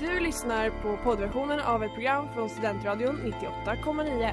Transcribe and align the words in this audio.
Du 0.00 0.20
lyssnar 0.20 0.70
på 0.70 0.96
poddversionen 1.04 1.60
av 1.60 1.84
ett 1.84 1.92
program 1.94 2.28
från 2.34 2.48
Studentradion 2.48 3.34
98,9. 3.64 4.32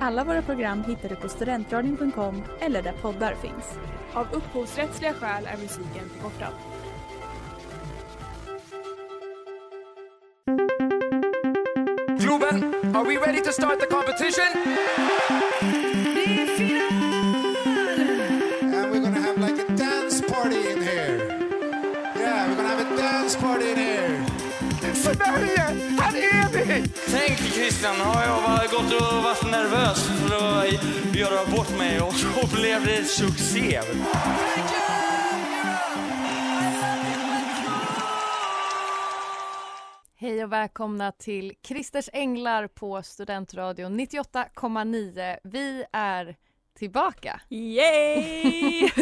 Alla 0.00 0.24
våra 0.24 0.42
program 0.42 0.84
hittar 0.84 1.08
du 1.08 1.16
på 1.16 1.28
studentradion.com 1.28 2.42
eller 2.60 2.82
där 2.82 2.92
poddar 2.92 3.34
finns. 3.34 3.78
Av 4.12 4.26
upphovsrättsliga 4.32 5.14
skäl 5.14 5.46
är 5.46 5.56
musiken 5.56 6.10
förkortad. 6.14 6.52
Globen, 12.18 12.74
are 12.96 13.04
we 13.04 13.16
ready 13.16 13.44
to 13.44 13.52
start 13.52 13.80
the 13.80 13.86
competition? 13.86 15.81
Sverige, 25.32 25.60
här 26.00 26.16
är 26.16 26.48
vi! 26.52 26.88
Tänk 27.10 27.38
Christian, 27.38 27.96
har 27.96 28.22
jag 28.22 28.42
bara 28.42 28.66
gått 28.66 29.00
och 29.00 29.22
varit 29.22 29.50
nervös 29.50 30.08
för 30.08 30.36
att 30.36 31.16
göra 31.16 31.56
bort 31.56 31.78
mig 31.78 32.00
och 32.00 32.14
så 32.14 32.56
blev 32.56 32.86
det 32.86 33.04
succé. 33.04 33.80
Hej 40.16 40.44
och 40.44 40.52
välkomna 40.52 41.12
till 41.12 41.52
Christers 41.66 42.08
Änglar 42.12 42.66
på 42.66 43.02
Studentradion 43.02 44.00
98,9. 44.00 45.38
Vi 45.44 45.84
är 45.92 46.36
tillbaka. 46.74 47.40
Yay! 47.48 48.90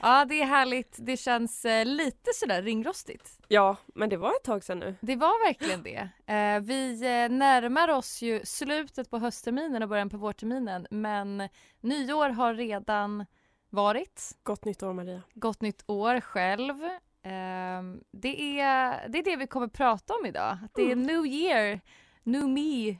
Ja, 0.00 0.24
det 0.24 0.40
är 0.42 0.46
härligt. 0.46 0.96
Det 0.98 1.16
känns 1.16 1.64
eh, 1.64 1.84
lite 1.86 2.30
sådär 2.34 2.62
ringrostigt. 2.62 3.38
ja, 3.48 3.76
men 3.94 4.08
det 4.08 4.16
var 4.16 4.30
ett 4.30 4.44
tag 4.44 4.64
sedan 4.64 4.78
nu. 4.78 4.94
Det 5.00 5.16
var 5.16 5.46
verkligen 5.46 5.82
det. 5.82 6.08
Eh, 6.34 6.60
vi 6.60 6.92
eh, 7.02 7.28
närmar 7.36 7.88
oss 7.88 8.22
ju 8.22 8.40
slutet 8.44 9.10
på 9.10 9.18
höstterminen 9.18 9.82
och 9.82 9.88
början 9.88 10.10
på 10.10 10.16
vårterminen 10.16 10.86
men 10.90 11.48
nyår 11.80 12.28
har 12.28 12.54
redan 12.54 13.26
varit. 13.70 14.22
Gott 14.42 14.64
nytt 14.64 14.82
år 14.82 14.92
Maria. 14.92 15.22
Gott 15.34 15.60
nytt 15.60 15.82
år 15.86 16.20
själv. 16.20 16.84
Eh, 17.22 17.82
det, 18.12 18.60
är, 18.60 19.08
det 19.08 19.18
är 19.18 19.22
det 19.24 19.36
vi 19.36 19.46
kommer 19.46 19.68
prata 19.68 20.14
om 20.14 20.26
idag. 20.26 20.58
Att 20.64 20.74
Det 20.74 20.92
är 20.92 20.96
new 20.96 21.26
year, 21.26 21.80
new 22.22 22.48
me. 22.48 22.96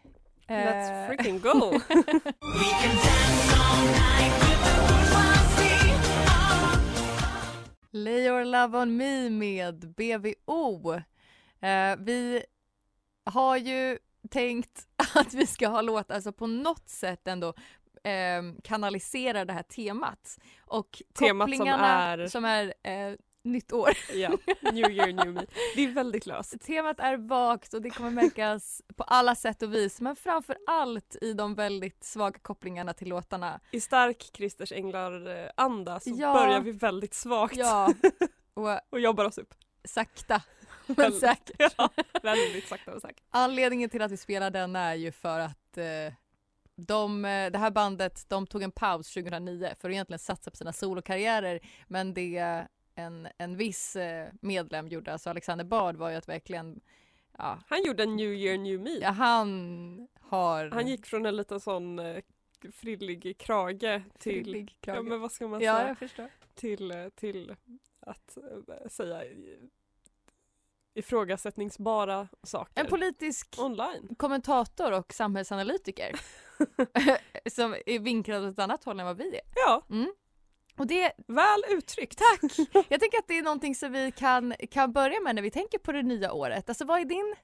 Let's 0.48 0.88
Eh, 0.90 1.06
freaking 1.06 1.40
go! 1.40 1.78
Lay 7.92 8.24
your 8.26 8.44
love 8.44 8.74
on 8.78 8.96
me 8.96 9.30
med 9.30 9.94
BVO. 9.96 10.94
Eh, 11.60 11.96
vi 11.98 12.42
har 13.24 13.56
ju 13.56 13.98
tänkt 14.30 14.86
att 15.14 15.34
vi 15.34 15.46
ska 15.46 15.68
ha 15.68 15.80
låtar, 15.82 16.14
alltså 16.14 16.32
på 16.32 16.46
något 16.46 16.88
sätt 16.88 17.28
ändå 17.28 17.48
eh, 18.04 18.42
kanalisera 18.64 19.44
det 19.44 19.52
här 19.52 19.62
temat. 19.62 20.38
Och 20.60 21.02
Temat 21.14 21.48
som 21.56 21.66
är- 21.68 22.26
som 22.28 22.44
är 22.44 22.74
eh, 22.82 23.14
nytt 23.52 23.72
år. 23.72 23.90
ja, 24.12 24.30
new 24.72 24.90
year, 24.90 25.12
new 25.12 25.34
me. 25.34 25.46
Det 25.76 25.84
är 25.84 25.88
väldigt 25.92 26.26
löst. 26.26 26.60
Temat 26.60 27.00
är 27.00 27.16
vagt 27.16 27.74
och 27.74 27.82
det 27.82 27.90
kommer 27.90 28.10
märkas 28.10 28.82
på 28.96 29.02
alla 29.02 29.34
sätt 29.34 29.62
och 29.62 29.74
vis 29.74 30.00
men 30.00 30.16
framför 30.16 30.56
allt 30.66 31.16
i 31.20 31.32
de 31.32 31.54
väldigt 31.54 32.04
svaga 32.04 32.38
kopplingarna 32.38 32.92
till 32.94 33.08
låtarna. 33.08 33.60
I 33.70 33.80
stark 33.80 34.30
Christers 34.34 34.72
Änglar-anda 34.72 36.00
så 36.00 36.10
Ja. 36.16 36.32
börjar 36.34 36.60
vi 36.60 36.72
väldigt 36.72 37.14
svagt 37.14 37.56
Ja, 37.56 37.92
och 38.54 38.80
och 38.90 39.00
jobbar 39.00 39.24
oss 39.24 39.38
upp. 39.38 39.54
sakta 39.84 40.42
men 40.86 40.94
Väldigt- 40.96 41.20
säkert. 41.20 41.74
Ja, 41.78 41.90
väldigt 42.22 42.68
sakta 42.68 42.94
och 42.94 43.00
säkert. 43.00 43.22
Anledningen 43.30 43.90
till 43.90 44.02
att 44.02 44.10
vi 44.10 44.16
spelar 44.16 44.50
den 44.50 44.76
är 44.76 44.94
ju 44.94 45.12
för 45.12 45.40
att 45.40 45.78
eh, 45.78 46.12
de, 46.76 47.24
eh, 47.24 47.50
det 47.50 47.58
här 47.58 47.70
bandet 47.70 48.24
de 48.28 48.46
tog 48.46 48.62
en 48.62 48.70
paus 48.70 49.14
2009 49.14 49.74
för 49.80 49.88
att 49.88 49.92
egentligen 49.92 50.18
satsa 50.18 50.50
på 50.50 50.56
sina 50.56 50.72
solokarriärer 50.72 51.60
men 51.88 52.14
det 52.14 52.66
en, 52.98 53.28
en 53.38 53.56
viss 53.56 53.96
eh, 53.96 54.28
medlem 54.40 54.88
gjorde, 54.88 55.12
alltså 55.12 55.30
Alexander 55.30 55.64
Bard 55.64 55.96
var 55.96 56.10
ju 56.10 56.16
att 56.16 56.28
verkligen 56.28 56.80
ja, 57.38 57.58
Han 57.68 57.82
gjorde 57.84 58.02
en 58.02 58.16
new 58.16 58.32
year, 58.34 58.58
new 58.58 58.80
me. 58.80 58.90
ja 59.00 59.10
han 59.10 60.08
har 60.20 60.70
Han 60.70 60.86
gick 60.86 61.06
från 61.06 61.26
en 61.26 61.36
liten 61.36 61.60
sån 61.60 61.98
eh, 61.98 62.22
frillig 62.72 63.38
krage 63.38 64.02
till, 64.18 64.44
frillig 64.44 64.76
ja 64.80 64.92
krage. 64.94 65.04
men 65.04 65.20
vad 65.20 65.32
ska 65.32 65.48
man 65.48 65.60
Ja, 65.60 65.76
säga, 65.76 65.88
jag 65.88 65.98
förstår. 65.98 66.30
till, 66.54 66.90
eh, 66.90 67.08
till 67.08 67.54
att 68.00 68.38
säga 68.90 69.22
ifrågasättningsbara 70.94 72.28
saker 72.42 72.80
En 72.80 72.86
politisk 72.86 73.54
online. 73.58 74.14
kommentator 74.16 74.92
och 74.92 75.12
samhällsanalytiker 75.12 76.20
som 77.50 77.74
är 77.86 77.98
vinklad 77.98 78.44
åt 78.44 78.52
ett 78.52 78.58
annat 78.58 78.84
håll 78.84 79.00
än 79.00 79.06
vad 79.06 79.16
vi 79.16 79.34
är. 79.36 79.40
Ja, 79.54 79.82
Och 80.78 80.86
det, 80.86 81.12
väl 81.26 81.64
uttryckt. 81.68 82.18
tack! 82.18 82.40
Jag 82.88 83.00
tänker 83.00 83.18
att 83.18 83.28
det 83.28 83.38
är 83.38 83.42
någonting 83.42 83.74
som 83.74 83.92
vi 83.92 84.12
kan, 84.12 84.54
kan 84.70 84.92
börja 84.92 85.20
med 85.20 85.34
när 85.34 85.42
vi 85.42 85.50
tänker 85.50 85.78
på 85.78 85.92
det 85.92 86.02
nya 86.02 86.32
året. 86.32 86.68
Alltså 86.68 86.84
vad 86.84 87.00
är 87.00 87.04
din, 87.04 87.34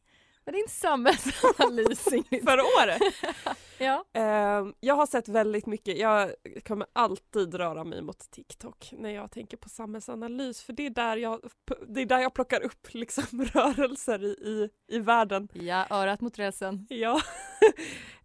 vad 0.44 0.54
är 0.54 0.58
din 0.58 0.68
samhällsanalys? 0.68 2.04
För 2.44 2.58
året. 2.60 3.02
Ja. 3.78 4.04
Ehm, 4.12 4.74
jag 4.80 4.94
har 4.94 5.06
sett 5.06 5.28
väldigt 5.28 5.66
mycket, 5.66 5.98
jag 5.98 6.34
kommer 6.64 6.86
alltid 6.92 7.54
röra 7.54 7.84
mig 7.84 8.02
mot 8.02 8.30
TikTok 8.30 8.92
när 8.98 9.10
jag 9.10 9.30
tänker 9.30 9.56
på 9.56 9.68
samhällsanalys 9.68 10.62
för 10.62 10.72
det 10.72 10.86
är 10.86 10.90
där 10.90 11.16
jag, 11.16 11.40
det 11.88 12.00
är 12.00 12.06
där 12.06 12.18
jag 12.18 12.34
plockar 12.34 12.60
upp 12.60 12.94
liksom 12.94 13.44
rörelser 13.44 14.24
i, 14.24 14.26
i, 14.26 14.68
i 14.88 14.98
världen. 14.98 15.48
ja, 15.52 15.86
örat 15.90 16.20
mot 16.20 16.38
rälsen. 16.38 16.86
Ja. 16.90 17.20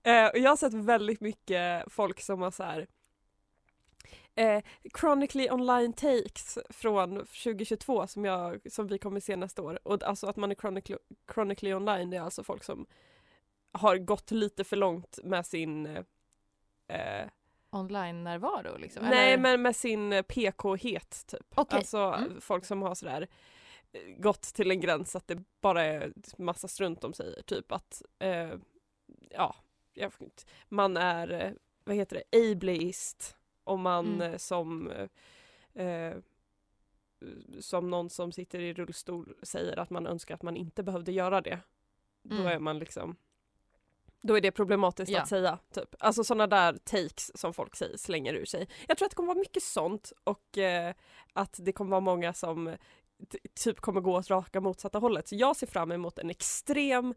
Eh, 0.03 0.25
och 0.25 0.38
jag 0.38 0.50
har 0.50 0.56
sett 0.56 0.74
väldigt 0.74 1.22
mycket 1.22 1.84
folk 1.94 2.22
som 2.22 2.42
har 2.42 2.52
så 2.52 2.64
här 2.64 2.88
eh, 4.39 4.61
Chronically 5.00 5.50
online 5.50 5.94
takes 5.94 6.57
från 6.69 7.16
2022 7.17 8.07
som, 8.07 8.25
jag, 8.25 8.72
som 8.72 8.88
vi 8.88 8.97
kommer 8.97 9.19
se 9.19 9.35
nästa 9.35 9.61
år. 9.61 9.79
Och 9.83 10.03
alltså 10.03 10.27
att 10.27 10.35
man 10.35 10.51
är 10.51 10.55
chronically, 10.55 10.97
chronically 11.33 11.73
online 11.73 12.09
det 12.09 12.17
är 12.17 12.22
alltså 12.22 12.44
folk 12.44 12.63
som 12.63 12.85
har 13.72 13.97
gått 13.97 14.31
lite 14.31 14.63
för 14.63 14.75
långt 14.77 15.19
med 15.23 15.45
sin 15.45 15.85
eh, 16.88 17.25
Online-närvaro 17.72 18.77
liksom? 18.77 19.05
Nej 19.05 19.33
eller? 19.33 19.44
men 19.44 19.61
med 19.61 19.75
sin 19.75 20.13
eh, 20.13 20.22
PK-het 20.22 21.27
typ. 21.27 21.45
Okej. 21.56 21.77
Alltså 21.77 21.97
Mm. 21.97 22.41
folk 22.41 22.66
som 22.66 22.81
har 22.81 22.95
sådär 22.95 23.27
eh, 23.91 24.01
gått 24.17 24.41
till 24.41 24.71
en 24.71 24.81
gräns 24.81 25.16
att 25.16 25.27
det 25.27 25.44
bara 25.61 25.83
är 25.83 26.13
massa 26.38 26.67
strunt 26.67 27.01
de 27.01 27.13
säger. 27.13 27.41
Typ 27.41 27.71
att 27.71 28.01
eh, 28.19 28.53
ja, 29.29 29.56
jag, 29.94 30.11
man 30.69 30.97
är, 30.97 31.31
eh, 31.31 31.51
vad 31.83 31.95
heter 31.95 32.21
det, 32.31 32.51
ableist. 32.51 33.35
Om 33.69 33.81
man 33.81 34.06
Mm. 34.16 34.31
eh, 34.31 34.38
som 34.38 34.91
eh, 34.91 35.85
eh, 35.85 36.18
som 37.59 37.90
någon 37.90 38.09
som 38.09 38.31
sitter 38.31 38.59
i 38.59 38.74
rullstol 38.74 39.34
säger 39.44 39.80
att 39.80 39.90
man 39.90 40.07
önskar 40.07 40.35
att 40.35 40.41
man 40.44 40.56
inte 40.57 40.84
behövde 40.84 41.12
göra 41.12 41.41
det. 41.41 41.59
Då 42.24 42.35
Mm. 42.35 42.47
är 42.47 42.59
man 42.59 42.80
liksom 42.80 43.16
då 44.22 44.38
är 44.38 44.41
det 44.41 44.52
problematiskt 44.52 45.12
Ja. 45.12 45.22
att 45.22 45.28
säga. 45.30 45.59
Typ. 45.74 45.96
Alltså 46.00 46.24
sådana 46.24 46.47
där 46.47 46.74
takes 46.78 47.38
som 47.40 47.53
folk 47.53 47.75
säger, 47.75 47.97
slänger 47.97 48.34
ur 48.34 48.46
sig. 48.46 48.68
Jag 48.88 48.97
tror 48.97 49.06
att 49.06 49.12
det 49.12 49.16
kommer 49.16 49.28
vara 49.34 49.40
mycket 49.40 49.63
sånt 49.63 50.13
och 50.24 50.57
eh, 50.57 50.94
att 51.34 51.59
det 51.62 51.72
kommer 51.72 51.91
vara 51.91 52.01
många 52.01 52.34
som 52.34 52.75
typ 53.63 53.80
kommer 53.80 54.01
gå 54.01 54.18
åt 54.18 54.30
raka 54.30 54.62
motsatta 54.62 55.00
hållet. 55.00 55.28
Så 55.28 55.36
jag 55.36 55.56
ser 55.56 55.68
fram 55.68 55.91
emot 55.91 56.19
en 56.19 56.30
extrem, 56.30 57.13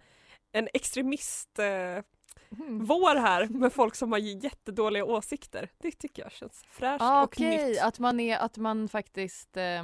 en 0.53 0.69
extremist 0.75 1.59
eh, 1.59 2.03
Mm. 2.51 2.85
vår 2.85 3.17
här 3.17 3.47
med 3.49 3.73
folk 3.73 3.95
som 3.95 4.13
har 4.13 4.19
jättedåliga 4.19 5.05
åsikter. 5.05 5.69
Det 5.79 5.91
tycker 5.91 6.23
jag 6.23 6.33
känns 6.33 6.65
fräscht 6.71 7.03
Ah, 7.03 7.19
och 7.23 7.25
Okej, 7.25 7.69
nytt. 7.71 7.83
att 7.83 7.99
man, 7.99 8.21
är, 8.21 8.39
att 8.39 8.57
man 8.57 8.89
faktiskt 8.89 9.57
eh, 9.57 9.83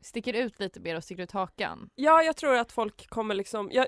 sticker 0.00 0.32
ut 0.34 0.60
lite 0.60 0.80
mer 0.80 0.96
och 0.96 1.04
sticker 1.04 1.22
ut 1.22 1.32
hakan. 1.32 1.90
Ja, 1.94 2.22
jag 2.22 2.36
tror 2.36 2.54
att 2.56 2.72
folk 2.72 3.08
kommer 3.08 3.34
liksom, 3.34 3.70
ja, 3.72 3.86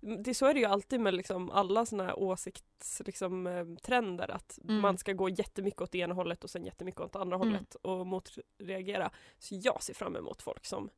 det, 0.00 0.34
så 0.34 0.46
är 0.46 0.54
det 0.54 0.60
ju 0.60 0.66
alltid 0.66 1.00
med 1.00 1.14
liksom 1.14 1.50
alla 1.50 1.86
såna 1.86 2.04
här 2.04 2.18
åsiktstrender 2.18 3.06
liksom, 3.06 3.46
eh, 3.46 3.64
trender, 3.82 4.30
att 4.30 4.58
Mm. 4.64 4.80
man 4.80 4.98
ska 4.98 5.12
gå 5.12 5.28
jättemycket 5.28 5.80
åt 5.80 5.92
det 5.92 5.98
ena 5.98 6.14
hållet 6.14 6.44
och 6.44 6.50
sen 6.50 6.64
jättemycket 6.64 7.00
åt 7.00 7.16
andra 7.16 7.36
Mm. 7.36 7.48
hållet 7.48 7.74
och 7.74 8.06
motreagera. 8.06 9.10
Så 9.38 9.54
jag 9.62 9.82
ser 9.82 9.94
fram 9.94 10.16
emot 10.16 10.42
folk 10.42 10.66
som 10.66 10.90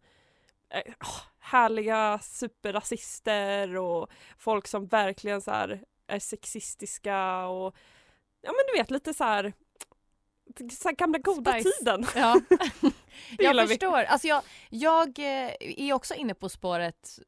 är 0.68 0.94
åh, 1.00 1.20
härliga 1.38 2.18
superrasister 2.22 3.76
och 3.76 4.10
folk 4.38 4.66
som 4.68 4.86
verkligen 4.86 5.40
så 5.42 5.50
här 5.50 5.84
är 6.12 6.18
sexistiska 6.18 7.46
och 7.46 7.76
ja 8.40 8.52
men 8.52 8.64
du 8.72 8.78
vet 8.78 8.90
lite 8.90 9.14
så 9.14 9.24
här, 9.24 9.52
så 10.72 10.88
här 10.88 10.96
gamla 10.96 11.18
goda 11.18 11.52
Spice. 11.52 11.70
tiden. 11.78 12.06
Ja, 12.16 12.40
jag 13.38 13.54
vi. 13.62 13.68
förstår. 13.68 14.02
Alltså 14.02 14.28
jag, 14.28 14.42
jag 14.70 15.18
eh, 15.18 15.54
är 15.60 15.92
också 15.92 16.14
inne 16.14 16.34
på 16.34 16.48
spåret 16.48 17.18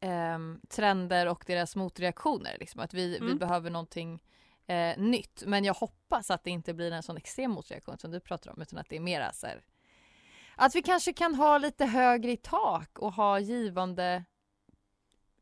ehm, 0.00 0.60
trender 0.68 1.26
och 1.26 1.44
deras 1.46 1.76
motreaktioner. 1.76 2.56
Liksom. 2.60 2.80
Att 2.80 2.94
vi, 2.94 3.08
vi 3.10 3.16
Mm. 3.26 3.38
behöver 3.38 3.70
någonting 3.70 4.22
eh, 4.66 4.98
nytt. 4.98 5.42
Men 5.46 5.64
jag 5.64 5.74
hoppas 5.74 6.30
att 6.30 6.44
det 6.44 6.50
inte 6.50 6.74
blir 6.74 6.92
en 6.92 7.02
sån 7.02 7.16
extrem 7.16 7.50
motreaktion 7.50 7.98
som 7.98 8.10
du 8.10 8.20
pratar 8.20 8.50
om 8.50 8.62
utan 8.62 8.78
att 8.78 8.88
det 8.88 8.96
är 8.96 9.00
mera 9.00 9.32
så 9.32 9.46
här, 9.46 9.62
Att 10.56 10.74
vi 10.74 10.82
kanske 10.82 11.12
kan 11.12 11.34
ha 11.34 11.58
lite 11.58 11.86
högre 11.86 12.30
i 12.32 12.36
tak 12.36 12.98
och 12.98 13.12
ha 13.12 13.38
givande 13.38 14.24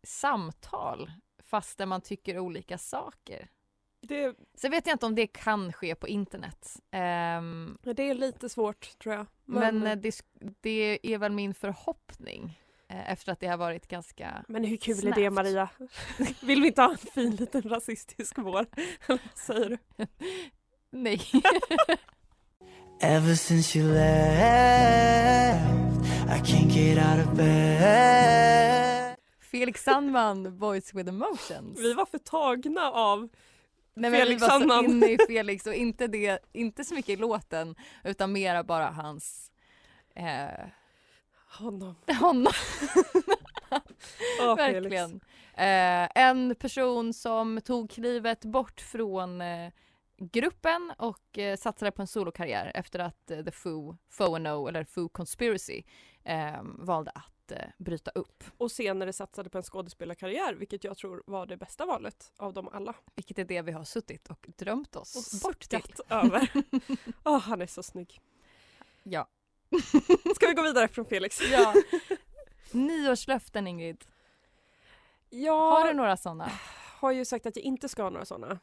samtal 0.02 1.10
fastän 1.50 1.88
man 1.88 2.00
tycker 2.00 2.38
olika 2.38 2.78
saker. 2.78 3.48
Det, 4.00 4.34
Sen 4.54 4.70
vet 4.70 4.86
jag 4.86 4.94
inte 4.94 5.06
om 5.06 5.14
det 5.14 5.26
kan 5.26 5.72
ske 5.72 5.94
på 5.94 6.08
internet. 6.08 6.76
Ehm, 6.90 7.78
det 7.82 8.02
är 8.02 8.14
lite 8.14 8.48
svårt 8.48 8.98
tror 8.98 9.14
jag. 9.14 9.26
men 9.44 9.86
eh, 9.86 9.96
det, 9.96 10.22
det 10.60 10.98
är 11.02 11.18
väl 11.18 11.32
min 11.32 11.54
förhoppning 11.54 12.60
eh, 12.88 13.12
efter 13.12 13.32
att 13.32 13.40
det 13.40 13.46
har 13.46 13.56
varit 13.56 13.88
ganska... 13.88 14.44
men 14.48 14.64
hur 14.64 14.76
kul 14.76 14.96
är 14.96 15.00
snabbt. 15.00 15.16
det 15.16 15.30
Maria? 15.30 15.68
Vill 16.40 16.60
vi 16.60 16.66
inte 16.68 16.82
ha 16.82 16.90
en 16.90 16.98
fin 16.98 17.36
liten 17.36 17.62
rasistisk 17.62 18.38
vår? 18.38 18.66
Vad 19.08 19.18
säger 19.34 19.68
du? 19.68 19.78
Nej. 20.90 21.20
Ever 23.00 23.34
since 23.34 23.78
you 23.78 23.92
left, 23.92 25.64
I 26.26 26.40
can't 26.40 26.70
get 26.70 26.98
out 26.98 27.26
of 27.26 27.36
bed. 27.36 28.77
Felix 29.50 29.84
Sandman, 29.84 30.58
Voice 30.58 30.94
with 30.94 31.08
emotions. 31.08 31.78
Vi 31.78 31.94
var 31.94 32.06
för 32.06 32.18
tagna 32.18 32.90
av 32.90 33.28
Nej, 33.94 34.10
men 34.10 34.20
Felix 34.20 34.42
vi 34.42 34.46
var 34.46 34.60
så 34.60 34.84
inne 34.84 35.06
i 35.06 35.18
Felix 35.28 35.66
och 35.66 35.74
inte, 35.74 36.06
det, 36.06 36.38
inte 36.52 36.84
så 36.84 36.94
mycket 36.94 37.10
i 37.10 37.16
låten 37.16 37.74
utan 38.04 38.32
mera 38.32 38.64
bara 38.64 38.86
hans... 38.86 39.50
Eh, 40.14 40.66
honom. 41.58 41.94
honom. 42.20 42.52
Felix. 44.56 44.58
Verkligen. 44.58 45.20
Eh, 45.54 46.08
en 46.14 46.54
person 46.54 47.12
som 47.12 47.60
tog 47.64 47.90
klivet 47.90 48.44
bort 48.44 48.80
från 48.80 49.40
eh, 49.40 49.72
gruppen 50.18 50.92
och 50.98 51.38
eh, 51.38 51.56
satsade 51.56 51.90
på 51.90 52.02
en 52.02 52.08
solokarriär 52.08 52.72
efter 52.74 52.98
att 52.98 53.30
eh, 53.30 53.44
The 53.44 53.50
Foo, 53.50 53.96
Foo 54.10 54.38
No, 54.38 54.68
eller 54.68 54.84
Foo 54.84 55.08
Conspiracy 55.08 55.82
eh, 56.24 56.62
valde 56.62 57.10
att 57.10 57.37
eh, 57.52 57.58
bryta 57.78 58.10
upp. 58.10 58.44
Och 58.58 58.70
senare 58.70 59.12
satsade 59.12 59.50
på 59.50 59.58
en 59.58 59.64
skådespelarkarriär 59.64 60.54
vilket 60.54 60.84
jag 60.84 60.96
tror 60.96 61.22
var 61.26 61.46
det 61.46 61.56
bästa 61.56 61.86
valet 61.86 62.32
av 62.36 62.52
dem 62.52 62.68
alla. 62.72 62.94
Vilket 63.14 63.38
är 63.38 63.44
det 63.44 63.62
vi 63.62 63.72
har 63.72 63.84
suttit 63.84 64.28
och 64.28 64.46
drömt 64.56 64.96
oss 64.96 65.34
Och 65.34 65.48
bort 65.48 65.60
till. 65.60 65.82
över. 66.10 66.50
Åh, 67.24 67.38
han 67.38 67.62
är 67.62 67.66
så 67.66 67.82
snygg. 67.82 68.20
Ja. 69.02 69.28
Ska 70.34 70.48
vi 70.48 70.54
gå 70.54 70.62
vidare 70.62 70.88
från 70.88 71.04
Felix? 71.04 71.40
ja. 71.52 71.74
Nyårslöften 72.72 73.66
Ingrid. 73.66 74.04
Jag 75.30 75.70
Har 75.70 75.86
du 75.86 75.92
några 75.94 76.16
sådana? 76.16 76.50
har 77.00 77.12
ju 77.12 77.24
sagt 77.24 77.46
att 77.46 77.56
jag 77.56 77.64
inte 77.64 77.88
ska 77.88 78.02
ha 78.02 78.10
några 78.10 78.24
sådana. 78.24 78.58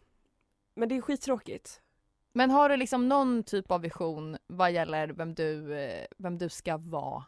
Men 0.74 0.90
det 0.90 0.98
är 0.98 1.02
skittråkigt. 1.02 1.82
Men 2.34 2.52
har 2.52 2.70
du 2.70 2.78
liksom 2.78 3.10
någon 3.10 3.44
typ 3.44 3.72
av 3.72 3.82
vision 3.82 4.38
vad 4.48 4.72
gäller 4.72 5.08
vem 5.08 5.34
du, 5.34 5.78
eh, 5.78 6.06
vem 6.18 6.38
du 6.38 6.50
ska 6.50 6.78
vara 6.78 7.24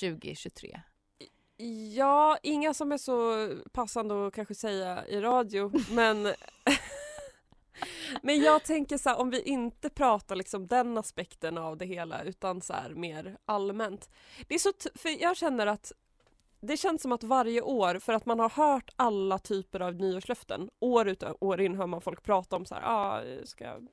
2023? 0.00 0.80
Ja, 1.94 2.38
inga 2.42 2.74
som 2.74 2.92
är 2.92 2.98
så 2.98 3.48
passande 3.72 4.26
att 4.26 4.34
kanske 4.34 4.54
säga 4.54 5.06
i 5.06 5.20
radio 5.20 5.72
men 5.90 6.28
Men 8.22 8.40
jag 8.40 8.64
tänker 8.64 8.98
så 8.98 9.08
här, 9.08 9.18
om 9.18 9.30
vi 9.30 9.42
inte 9.42 9.90
pratar 9.90 10.36
liksom 10.36 10.66
den 10.66 10.98
aspekten 10.98 11.58
av 11.58 11.76
det 11.76 11.84
hela 11.84 12.22
utan 12.22 12.60
så 12.60 12.72
här 12.72 12.90
mer 12.90 13.36
allmänt. 13.44 14.10
Det 14.48 14.54
är 14.54 14.58
så 14.58 14.72
för 14.94 15.22
jag 15.22 15.36
känner 15.36 15.66
att 15.66 15.92
det 16.64 16.76
känns 16.76 17.02
som 17.02 17.12
att 17.12 17.24
varje 17.24 17.60
år, 17.60 17.98
för 17.98 18.12
att 18.12 18.26
man 18.26 18.38
har 18.38 18.50
hört 18.50 18.90
alla 18.96 19.38
typer 19.38 19.80
av 19.80 19.94
nyårslöften, 19.94 20.70
år 20.80 21.08
ut 21.08 21.22
och 21.22 21.42
år 21.42 21.60
in 21.60 21.74
hör 21.74 21.86
man 21.86 22.00
folk 22.00 22.22
prata 22.22 22.56
om 22.56 22.66
så 22.66 22.74
här, 22.74 22.82
ah, 22.84 23.22
ska 23.44 23.64
jag 23.64 23.88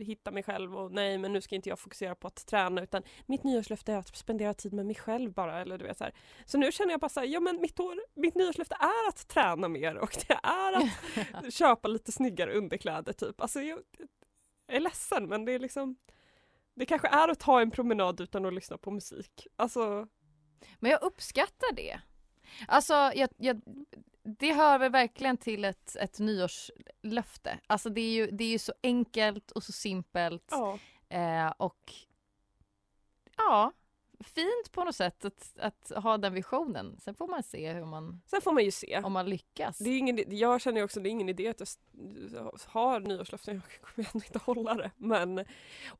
hitta 0.00 0.30
mig 0.30 0.42
själv 0.42 0.76
och 0.76 0.92
nej 0.92 1.18
men 1.18 1.32
nu 1.32 1.40
ska 1.40 1.54
inte 1.54 1.68
jag 1.68 1.78
fokusera 1.78 2.14
på 2.14 2.26
att 2.26 2.46
träna 2.46 2.82
utan 2.82 3.02
mitt 3.26 3.44
nyårslöfte 3.44 3.92
är 3.92 3.96
att 3.96 4.16
spendera 4.16 4.54
tid 4.54 4.72
med 4.72 4.86
mig 4.86 4.94
själv 4.94 5.32
bara 5.32 5.60
eller 5.60 5.78
du 5.78 5.84
vet 5.84 5.98
så 5.98 6.04
här. 6.04 6.14
Så 6.46 6.58
nu 6.58 6.72
känner 6.72 6.90
jag 6.90 7.00
bara 7.00 7.08
så 7.08 7.20
här, 7.20 7.26
ja 7.26 7.40
men 7.40 7.60
mitt, 7.60 7.80
år, 7.80 8.00
mitt 8.14 8.34
nyårslöfte 8.34 8.76
är 8.80 9.08
att 9.08 9.28
träna 9.28 9.68
mer 9.68 9.96
och 9.96 10.16
det 10.28 10.34
är 10.42 10.72
att 10.72 11.54
köpa 11.54 11.88
lite 11.88 12.12
snyggare 12.12 12.52
underkläder 12.52 13.12
typ. 13.12 13.40
Alltså 13.40 13.60
jag, 13.60 13.78
jag 14.66 14.76
är 14.76 14.80
ledsen 14.80 15.28
men 15.28 15.44
det 15.44 15.52
är 15.52 15.58
liksom 15.58 15.96
det 16.78 16.86
kanske 16.86 17.08
är 17.08 17.28
att 17.28 17.40
ta 17.40 17.60
en 17.60 17.70
promenad 17.70 18.20
utan 18.20 18.46
att 18.46 18.54
lyssna 18.54 18.78
på 18.78 18.90
musik. 18.90 19.46
Alltså, 19.56 20.06
Men 20.78 20.90
jag 20.90 21.02
uppskattar 21.02 21.72
det. 21.72 22.00
Alltså, 22.68 22.94
jag, 22.94 23.28
jag, 23.36 23.60
det 24.22 24.52
hör 24.52 24.78
väl 24.78 24.92
verkligen 24.92 25.36
till 25.36 25.64
ett, 25.64 25.96
ett 25.96 26.18
nyårslöfte. 26.18 27.58
Alltså 27.66 27.90
det 27.90 28.00
är, 28.00 28.12
ju, 28.12 28.30
det 28.30 28.44
är 28.44 28.48
ju 28.48 28.58
så 28.58 28.72
enkelt 28.82 29.50
och 29.50 29.62
så 29.62 29.72
simpelt 29.72 30.48
ja. 30.50 30.78
eh, 31.08 31.52
och 31.56 31.92
ja, 33.36 33.72
fint 34.20 34.72
på 34.72 34.84
något 34.84 34.96
sätt 34.96 35.24
att, 35.24 35.58
att 35.58 35.92
ha 36.04 36.18
den 36.18 36.34
visionen. 36.34 36.96
Sen 37.00 37.14
får 37.14 37.28
man 37.28 37.42
se 37.42 37.72
hur 37.72 37.84
man, 37.84 38.20
Sen 38.26 38.40
får 38.40 38.52
man 38.52 38.64
ju 38.64 38.70
se. 38.70 39.00
om 39.04 39.12
man 39.12 39.30
lyckas. 39.30 39.78
Det 39.78 39.90
är 39.90 39.98
ingen, 39.98 40.24
jag 40.38 40.60
känner 40.60 40.82
också 40.84 41.00
det 41.00 41.08
är 41.08 41.10
ingen 41.10 41.28
idé 41.28 41.48
att 41.48 41.60
jag 41.60 42.50
har 42.66 43.00
nyårslöften, 43.00 43.54
jag 43.54 43.80
kommer 43.94 44.08
ändå 44.14 44.24
inte 44.26 44.38
hålla 44.38 44.74
det. 44.74 44.90
Men 44.96 45.44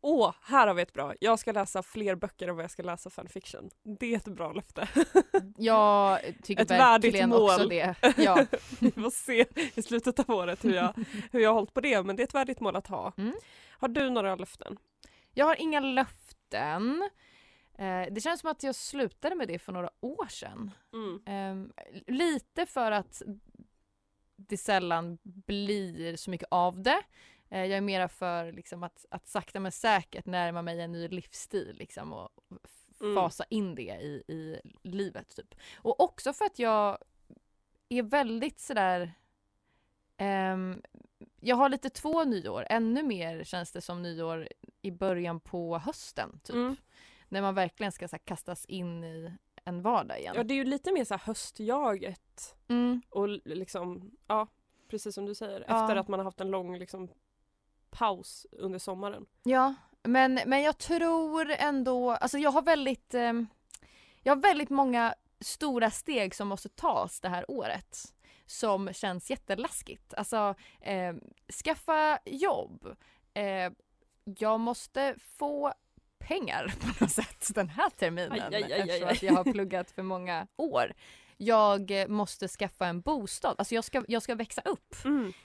åh, 0.01 0.35
här 0.43 0.67
har 0.67 0.75
vi 0.75 0.83
ett 0.83 0.93
bra. 0.93 1.15
Jag 1.21 1.39
ska 1.39 1.53
läsa 1.53 1.83
fler 1.83 2.15
böcker 2.15 2.49
än 2.49 2.57
vad 2.57 2.65
jag 2.65 2.71
ska 2.71 2.83
läsa 2.83 3.11
fanfiction. 3.11 3.71
Det 3.99 4.13
är 4.13 4.17
ett 4.17 4.25
bra 4.29 4.53
löfte. 4.53 4.89
Jag 5.57 6.21
tycker 6.43 6.63
Ett 6.63 6.71
verkligen 6.71 7.33
också 7.33 7.59
mål. 7.59 7.69
det. 7.69 7.95
Ja. 8.17 8.47
Vi 8.81 8.91
får 8.91 9.11
se 9.11 9.47
i 9.75 9.83
slutet 9.83 10.19
av 10.19 10.31
året 10.31 10.65
hur 10.65 10.75
jag, 10.75 10.95
hur 11.33 11.41
jag 11.41 11.51
har 11.51 11.55
hållit 11.55 11.75
på 11.75 11.81
det, 11.81 12.03
men 12.03 12.17
det 12.17 12.23
är 12.23 12.25
ett 12.25 12.35
värdigt 12.35 12.61
mål 12.61 12.77
att 12.77 12.87
ha. 12.87 13.13
Mm. 13.17 13.35
Har 13.71 13.89
du 13.89 14.11
några 14.11 14.37
löften? 14.37 14.77
Jag 15.35 15.47
har 15.47 15.61
inga 15.61 15.81
löften. 15.81 17.09
Eh, 17.79 18.07
det 18.13 18.21
känns 18.21 18.41
som 18.41 18.51
att 18.51 18.63
jag 18.63 18.75
slutade 18.75 19.35
med 19.35 19.49
det 19.49 19.59
för 19.59 19.73
några 19.73 19.91
år 20.01 20.27
sedan. 20.27 20.71
Mm. 20.93 21.23
Ehm, 21.27 21.73
lite 22.07 22.67
för 22.67 22.93
att 22.93 23.23
det 24.37 24.57
sällan 24.57 25.19
blir 25.23 26.17
så 26.17 26.31
mycket 26.31 26.49
av 26.51 26.83
det. 26.83 27.03
Eh, 27.49 27.65
jag 27.65 27.77
är 27.77 27.81
mera 27.81 28.09
för 28.09 28.53
liksom, 28.53 28.83
att, 28.83 29.07
att 29.11 29.29
sakta 29.29 29.61
men 29.61 29.73
säkert 29.73 30.27
närma 30.27 30.63
mig 30.63 30.81
en 30.81 30.93
ny 30.93 31.09
livsstil 31.09 31.77
liksom, 31.79 32.13
och 32.13 32.31
Mm. 33.01 33.15
fasa 33.15 33.45
in 33.51 33.75
det 33.75 33.83
i, 34.01 34.23
i 34.29 34.61
livet. 34.83 35.37
Typ. 35.37 35.55
Och 35.77 36.01
också 36.01 36.33
för 36.33 36.45
att 36.45 36.59
jag 36.59 36.99
är 37.89 38.03
väldigt 38.03 38.61
sådär 38.61 39.13
ehm, 40.17 40.83
jag 41.41 41.57
har 41.57 41.69
lite 41.69 41.91
två 41.91 42.25
nyår, 42.25 42.67
ännu 42.71 43.03
mer 43.03 43.45
känns 43.45 43.73
det 43.73 43.81
som 43.81 44.03
nyår 44.03 44.49
i 44.83 44.91
början 44.91 45.41
på 45.41 45.79
hösten. 45.79 46.41
Typ. 46.45 46.55
Mm. 46.57 46.77
När 47.29 47.43
man 47.43 47.55
verkligen 47.55 47.93
ska 47.93 48.09
så 48.09 48.17
här, 48.17 48.25
kastas 48.25 48.65
in 48.65 49.05
i 49.05 49.33
en 49.65 49.83
vardag 49.83 50.19
igen. 50.21 50.35
Ja, 50.37 50.45
det 50.45 50.55
är 50.55 50.57
ju 50.57 50.65
lite 50.65 50.93
mer 50.93 51.05
så 51.05 51.15
här 51.15 51.23
höstjaget 51.27 52.55
Mm. 52.69 53.03
och 53.11 53.29
liksom, 53.29 54.11
ja, 54.27 54.47
precis 54.89 55.15
som 55.15 55.27
du 55.27 55.35
säger, 55.35 55.65
Ja. 55.69 55.83
efter 55.83 55.97
att 55.97 56.09
man 56.09 56.21
har 56.21 56.25
haft 56.25 56.41
en 56.41 56.51
lång 56.51 56.79
liksom 56.79 57.09
paus 57.91 58.47
under 58.53 58.79
sommaren. 58.79 59.27
Ja, 59.43 59.75
men, 60.03 60.41
men 60.47 60.63
jag 60.63 60.79
tror 60.79 61.51
ändå, 61.51 62.11
alltså 62.11 62.39
jag 62.39 62.51
har 62.51 62.63
väldigt, 62.63 63.15
ehm, 63.15 63.47
jag 64.23 64.35
har 64.37 64.43
väldigt 64.43 64.71
många 64.71 65.15
stora 65.41 65.91
steg 65.91 66.35
som 66.35 66.49
måste 66.49 66.69
tas 66.69 67.21
det 67.21 67.29
här 67.29 67.51
året 67.51 68.15
som 68.47 68.93
känns 68.93 69.31
jättelaskigt. 69.31 70.15
Alltså 70.15 70.55
eh, 70.81 71.15
skaffa 71.65 72.19
jobb, 72.25 72.97
eh, 73.35 73.73
jag 74.25 74.61
måste 74.61 75.15
få 75.19 75.73
pengar 76.19 76.75
på 76.81 77.05
något 77.05 77.13
sätt 77.13 77.49
den 77.55 77.69
här 77.69 77.91
terminen 77.91 78.33
Aj, 78.33 78.55
aj, 78.55 78.73
aj, 78.73 78.81
eftersom 78.81 79.09
att 79.09 79.23
jag 79.23 79.33
har 79.33 79.53
pluggat 79.53 79.91
för 79.91 80.03
många 80.03 80.47
år. 80.57 80.93
Jag 81.37 81.91
eh, 81.91 82.09
måste 82.09 82.49
skaffa 82.49 82.87
en 82.87 83.01
bostad, 83.01 83.55
alltså 83.59 83.75
jag 83.75 83.85
ska, 83.85 84.05
jag 84.09 84.23
ska 84.23 84.35
växa 84.35 84.61
upp 84.61 84.95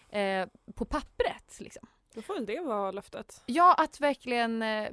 eh, 0.10 0.48
på 0.76 0.86
pappret 0.86 1.60
liksom. 1.60 1.88
Då 2.14 2.22
får 2.22 2.34
väl 2.34 2.46
det 2.46 2.60
vara 2.60 2.92
löftet. 2.92 3.44
Ja, 3.46 3.74
att 3.74 4.00
verkligen 4.00 4.62
eh, 4.62 4.90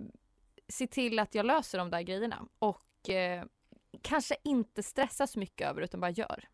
se 0.69 0.87
till 0.87 1.19
att 1.19 1.35
jag 1.35 1.47
löser 1.47 1.79
de 1.79 1.91
där 1.91 2.03
grejerna 2.03 2.47
och 2.59 3.11
eh, 3.11 3.45
kanske 4.03 4.37
inte 4.45 4.83
stressa 4.83 5.27
så 5.27 5.39
mycket 5.39 5.69
över 5.69 5.83
utan 5.83 6.01
bara 6.01 6.11
gör. 6.11 6.49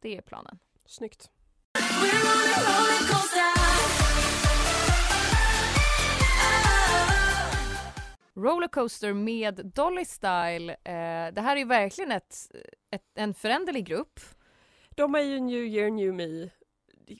Det 0.00 0.16
är 0.16 0.22
planen. 0.22 0.58
Snyggt. 0.86 1.30
Rollercoaster 8.42 9.12
med 9.12 9.66
Dolly 9.74 10.04
Style. 10.04 10.72
Eh, 10.72 11.32
det 11.34 11.40
här 11.40 11.56
är 11.56 11.64
verkligen 11.64 12.12
ett, 12.12 12.34
ett, 12.90 13.02
en 13.14 13.34
föränderlig 13.34 13.84
grupp. 13.84 14.20
De 14.90 15.14
är 15.14 15.20
ju 15.20 15.40
New 15.40 15.64
Year 15.64 15.90
New 15.90 16.14
Me 16.14 16.50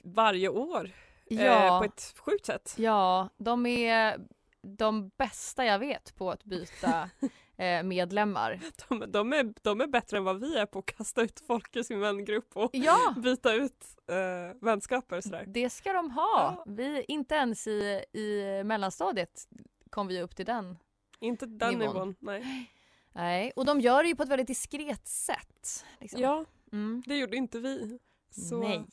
varje 0.04 0.48
år 0.48 0.90
eh, 1.30 1.44
Ja, 1.44 1.78
på 1.78 1.84
ett 1.84 2.14
sjukt 2.18 2.46
sätt. 2.46 2.74
ja, 2.78 3.28
de 3.36 3.66
är 3.66 4.18
de 4.62 5.08
bästa 5.08 5.64
jag 5.64 5.78
vet 5.78 6.14
på 6.14 6.30
att 6.30 6.44
byta 6.44 7.10
eh, 7.56 7.82
medlemmar. 7.82 8.60
De, 8.88 9.12
de, 9.12 9.32
är, 9.32 9.54
de 9.62 9.80
är 9.80 9.86
bättre 9.86 10.16
än 10.16 10.24
vad 10.24 10.40
vi 10.40 10.56
är 10.58 10.66
på 10.66 10.78
att 10.78 10.86
kasta 10.86 11.22
ut 11.22 11.40
folk 11.46 11.76
i 11.76 11.84
sin 11.84 12.00
vängrupp 12.00 12.56
och 12.56 12.70
Ja, 12.72 13.14
byta 13.16 13.52
ut 13.54 13.84
eh, 14.10 14.56
vänskaper 14.60 15.20
sådär. 15.20 15.44
det 15.46 15.70
ska 15.70 15.92
de 15.92 16.10
ha. 16.10 16.64
Vi, 16.66 17.04
inte 17.08 17.34
ens 17.34 17.66
i, 17.66 18.04
i 18.12 18.62
mellanstadiet 18.64 19.48
kom 19.90 20.06
vi 20.06 20.22
upp 20.22 20.36
till 20.36 20.46
den 20.46 20.78
Inte 21.20 21.46
den 21.46 21.78
Nivån. 21.78 21.94
nivån. 21.94 22.14
nej. 22.18 22.70
Nej, 23.12 23.52
och 23.56 23.64
de 23.64 23.80
gör 23.80 24.02
det 24.02 24.08
ju 24.08 24.16
på 24.16 24.22
ett 24.22 24.28
väldigt 24.28 24.46
diskret 24.46 25.06
sätt. 25.08 25.84
Liksom. 26.00 26.20
Ja, 26.20 26.44
Mm. 26.72 27.02
det 27.06 27.16
gjorde 27.18 27.36
inte 27.36 27.58
vi. 27.60 27.98
Så, 28.30 28.58
Nej, 28.60 28.84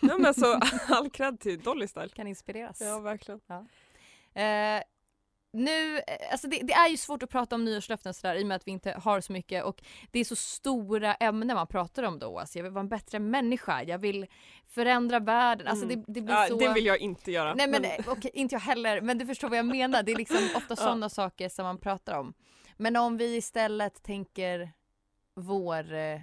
Nej 0.00 0.18
men 0.18 0.34
så 0.34 0.60
all 0.88 1.10
cred 1.10 1.40
till 1.40 1.60
Dolly 1.60 1.88
Style. 1.88 2.08
kan 2.08 2.26
inspireras. 2.26 2.80
Ja 2.80 2.98
verkligen. 3.00 3.40
Eh, 4.34 4.82
nu, 5.52 5.96
eh, 5.98 6.02
alltså 6.30 6.48
det, 6.48 6.60
det 6.62 6.72
är 6.72 6.88
ju 6.88 6.96
svårt 6.96 7.22
att 7.22 7.30
prata 7.30 7.54
om 7.54 7.64
nyårslöften 7.64 8.14
sådär 8.14 8.34
i 8.34 8.42
och 8.42 8.46
med 8.46 8.56
att 8.56 8.66
vi 8.66 8.70
inte 8.72 9.00
har 9.04 9.20
så 9.20 9.32
mycket 9.32 9.64
och 9.64 9.82
det 10.10 10.18
är 10.20 10.24
så 10.24 10.36
stora 10.36 11.14
ämnen 11.14 11.54
man 11.54 11.66
pratar 11.66 12.02
om 12.02 12.18
då. 12.18 12.38
Alltså 12.38 12.58
jag 12.58 12.62
vill 12.62 12.72
vara 12.72 12.80
en 12.82 12.88
bättre 12.88 13.18
människa, 13.18 13.82
jag 13.82 13.98
vill 13.98 14.26
förändra 14.66 15.18
världen. 15.18 15.66
Alltså 15.66 15.84
Mm. 15.84 15.96
det, 16.06 16.12
det 16.12 16.20
blir 16.20 16.34
Ja, 16.34 16.46
så... 16.48 16.56
Det 16.56 16.72
vill 16.72 16.86
jag 16.86 16.98
inte 16.98 17.32
göra. 17.32 17.54
Nej 17.54 17.68
men 17.68 17.84
eh, 17.84 17.90
okej, 18.06 18.30
inte 18.34 18.54
jag 18.54 18.60
heller, 18.60 19.00
men 19.00 19.18
du 19.18 19.26
förstår 19.26 19.48
vad 19.48 19.58
jag 19.58 19.66
menar. 19.66 20.02
Det 20.02 20.12
är 20.12 20.16
liksom 20.16 20.36
ofta 20.56 20.66
Ja. 20.72 20.76
sådana 20.76 21.08
saker 21.08 21.48
som 21.48 21.64
man 21.64 21.78
pratar 21.78 22.18
om. 22.18 22.34
Men 22.76 22.96
om 22.96 23.16
vi 23.16 23.36
istället 23.36 24.02
tänker 24.02 24.72
vår, 25.34 25.92
eh, 25.94 26.20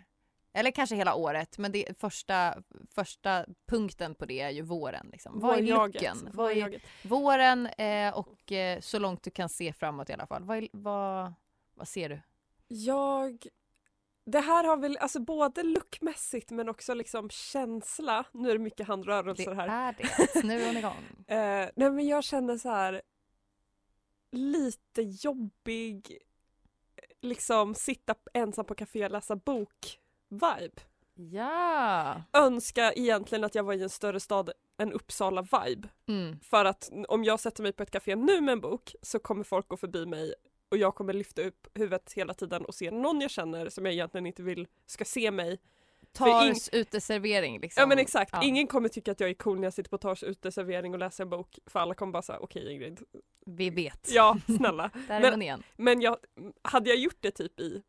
eller 0.54 0.72
kanske 0.72 0.96
hela 0.96 1.16
året, 1.16 1.58
men 1.58 1.72
det 1.72 1.98
första, 2.00 2.64
första 2.96 3.46
punkten 3.68 4.16
på 4.16 4.26
det 4.26 4.40
är 4.40 4.50
ju 4.50 4.62
våren. 4.62 5.10
Liksom. 5.12 5.40
Vad 5.40 5.58
är 5.58 5.88
lycken? 5.88 6.30
Vad 6.34 6.52
är 6.52 6.82
våren 7.04 7.68
eh, 7.68 8.18
och 8.18 8.52
eh, 8.52 8.80
så 8.80 9.00
långt 9.00 9.24
du 9.24 9.32
kan 9.32 9.50
se 9.50 9.74
framåt 9.74 10.10
i 10.10 10.14
alla 10.14 10.28
fall. 10.28 10.44
Vad, 10.44 10.58
är, 10.58 10.68
vad, 10.72 11.34
vad 11.74 11.88
ser 11.88 12.10
du? 12.10 12.22
Jag... 12.68 13.48
Det 14.26 14.40
här 14.40 14.64
har 14.64 14.78
väl, 14.78 14.98
alltså 14.98 15.20
både 15.20 15.64
lookmässigt 15.64 16.52
men 16.52 16.70
också 16.70 16.94
liksom 16.94 17.30
känsla. 17.30 18.26
Nu 18.32 18.50
är 18.50 18.54
det 18.54 18.60
mycket 18.60 18.78
Det 18.78 18.84
handrörelser 18.84 19.54
här. 19.54 19.68
är 19.68 19.94
det. 19.94 20.44
Nu 20.48 20.62
är 20.62 20.68
hon 20.68 20.78
igång. 20.78 21.26
Eh, 21.38 21.70
nej 21.76 21.92
men 21.92 22.08
jag 22.08 22.24
känner 22.24 22.58
så 22.58 22.70
här 22.70 23.02
lite 24.32 25.02
jobbig, 25.02 26.18
liksom 27.22 27.76
sitta 27.76 28.16
ensam 28.34 28.66
på 28.66 28.76
café 28.76 29.06
och 29.06 29.12
läsa 29.12 29.36
bok 29.36 30.00
vibe. 30.34 30.82
Ja! 31.16 32.22
Önska 32.34 32.94
egentligen 32.94 33.44
att 33.44 33.56
jag 33.56 33.64
var 33.64 33.74
i 33.74 33.84
en 33.84 33.90
större 33.90 34.20
stad 34.20 34.52
än 34.78 34.94
Uppsala 34.94 35.42
vibe. 35.42 35.88
Mm. 36.08 36.40
För 36.40 36.66
att 36.66 36.92
om 37.08 37.24
jag 37.24 37.40
sätter 37.40 37.64
mig 37.64 37.74
på 37.74 37.84
ett 37.84 37.92
café 37.92 38.16
nu 38.16 38.42
med 38.42 38.54
en 38.54 38.62
bok 38.62 38.96
så 39.02 39.20
kommer 39.20 39.44
folk 39.44 39.68
gå 39.68 39.78
förbi 39.78 40.06
mig 40.06 40.34
och 40.70 40.78
jag 40.78 40.96
kommer 40.96 41.14
lyfta 41.14 41.42
upp 41.42 41.68
huvudet 41.74 42.14
hela 42.14 42.34
tiden 42.34 42.66
och 42.66 42.76
se 42.76 42.92
någon 42.92 43.22
jag 43.22 43.32
känner 43.32 43.70
som 43.70 43.86
jag 43.86 43.94
egentligen 43.94 44.26
inte 44.26 44.44
vill 44.44 44.68
ska 44.86 45.06
se 45.06 45.32
mig. 45.32 45.60
Tars 46.12 46.70
uteservering 46.72 47.60
liksom. 47.60 47.82
Ja 47.82 47.88
men 47.88 48.00
exakt, 48.00 48.30
Ja. 48.34 48.44
ingen 48.44 48.68
kommer 48.68 48.90
tycka 48.90 49.12
att 49.12 49.20
jag 49.20 49.30
är 49.30 49.34
cool 49.34 49.60
när 49.60 49.64
jag 49.64 49.74
sitter 49.74 49.90
på 49.90 49.98
Tars 49.98 50.24
uteservering 50.24 50.94
och 50.94 51.00
läser 51.00 51.24
en 51.24 51.30
bok 51.30 51.60
för 51.66 51.80
alla 51.80 51.94
kommer 51.96 52.14
bara 52.14 52.22
säga 52.22 52.40
okej 52.40 52.74
Ingrid, 52.74 53.00
Vi 53.46 53.70
vet. 53.70 54.10
ja 54.12 54.38
snälla. 54.58 54.92
Där 55.08 55.16
är 55.22 55.32
men- 55.32 55.42
igen. 55.42 55.64
Men 55.76 56.02
jag, 56.02 56.18
hade 56.62 56.90
jag 56.90 57.00
gjort 57.00 57.18
det 57.20 57.32
typ 57.32 57.60
i, 57.60 57.84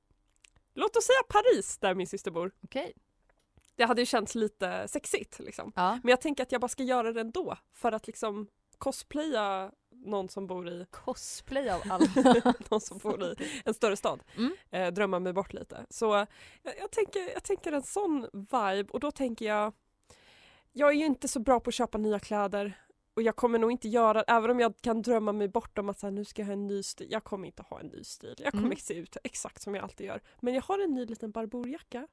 låt 0.75 0.97
oss 0.97 1.05
säga 1.05 1.23
Paris 1.29 1.79
där 1.79 1.95
min 1.95 2.07
syster 2.07 2.31
bor. 2.31 2.53
Okej. 2.63 2.93
Det 3.77 3.85
hade 3.85 4.03
ju 4.03 4.07
känts 4.07 4.35
lite 4.35 4.89
sexigt 4.89 5.39
liksom. 5.39 5.73
Ja. 5.77 5.99
Men 6.03 6.11
jag 6.11 6.21
tänker 6.21 6.43
att 6.43 6.53
jag 6.53 6.61
bara 6.61 6.69
ska 6.69 6.83
göra 6.83 7.13
det 7.13 7.21
ändå 7.21 7.57
för 7.73 7.93
att 7.93 8.07
liksom 8.07 8.47
cosplaya 8.79 9.73
någon 9.91 10.29
som 10.29 10.47
bor 10.47 10.69
i, 10.69 10.87
Cosplay 10.91 11.71
av 11.71 11.83
alla. 11.91 12.07
någon 12.69 12.81
som 12.81 12.99
bor 12.99 13.25
i 13.25 13.63
en 13.65 13.75
större 13.75 13.97
stad. 13.97 14.23
Mm. 14.37 14.57
Eh, 14.71 14.93
drömma 14.93 15.19
mig 15.19 15.33
bort 15.33 15.53
lite. 15.53 15.87
Så 15.91 16.17
eh, 16.17 16.27
jag, 16.63 16.75
jag, 16.79 16.91
tänker, 16.91 17.33
jag 17.33 17.43
tänker 17.43 17.73
en 17.73 17.83
sån 17.83 18.29
vibe 18.33 18.87
och 18.91 19.01
då 19.01 19.11
tänker 19.11 19.45
jag 19.47 19.73
Jag 20.73 20.89
är 20.89 20.95
ju 20.95 21.07
inte 21.07 21.29
så 21.29 21.41
bra 21.41 21.61
på 21.61 21.69
att 21.69 21.75
köpa 21.75 21.99
nya 21.99 22.19
kläder 22.19 22.84
och 23.15 23.23
jag 23.23 23.37
kommer 23.37 23.59
nog 23.59 23.73
inte 23.73 23.89
göra, 23.89 24.23
även 24.23 24.51
om 24.51 24.61
jag 24.61 24.75
kan 24.81 25.03
drömma 25.03 25.33
mig 25.33 25.49
bort 25.49 25.79
om 25.79 25.89
att 25.89 25.99
så 25.99 26.07
här, 26.07 26.11
nu 26.13 26.25
ska 26.25 26.43
jag 26.43 26.47
ha 26.47 26.53
en 26.53 26.67
ny 26.67 26.83
stil. 26.83 27.07
Jag 27.11 27.25
kommer 27.25 27.47
inte 27.47 27.63
ha 27.63 27.81
en 27.81 27.87
ny 27.87 28.05
stil. 28.05 28.35
Jag 28.39 28.53
kommer 28.53 28.65
Mm. 28.65 28.77
se 28.77 28.95
ut 28.95 29.17
exakt 29.25 29.63
som 29.63 29.75
jag 29.75 29.83
alltid 29.85 30.07
gör. 30.07 30.21
Men 30.41 30.55
jag 30.55 30.63
har 30.63 30.79
en 30.85 30.95
ny 30.95 31.07
liten 31.07 31.31
barbourjacka. 31.31 32.09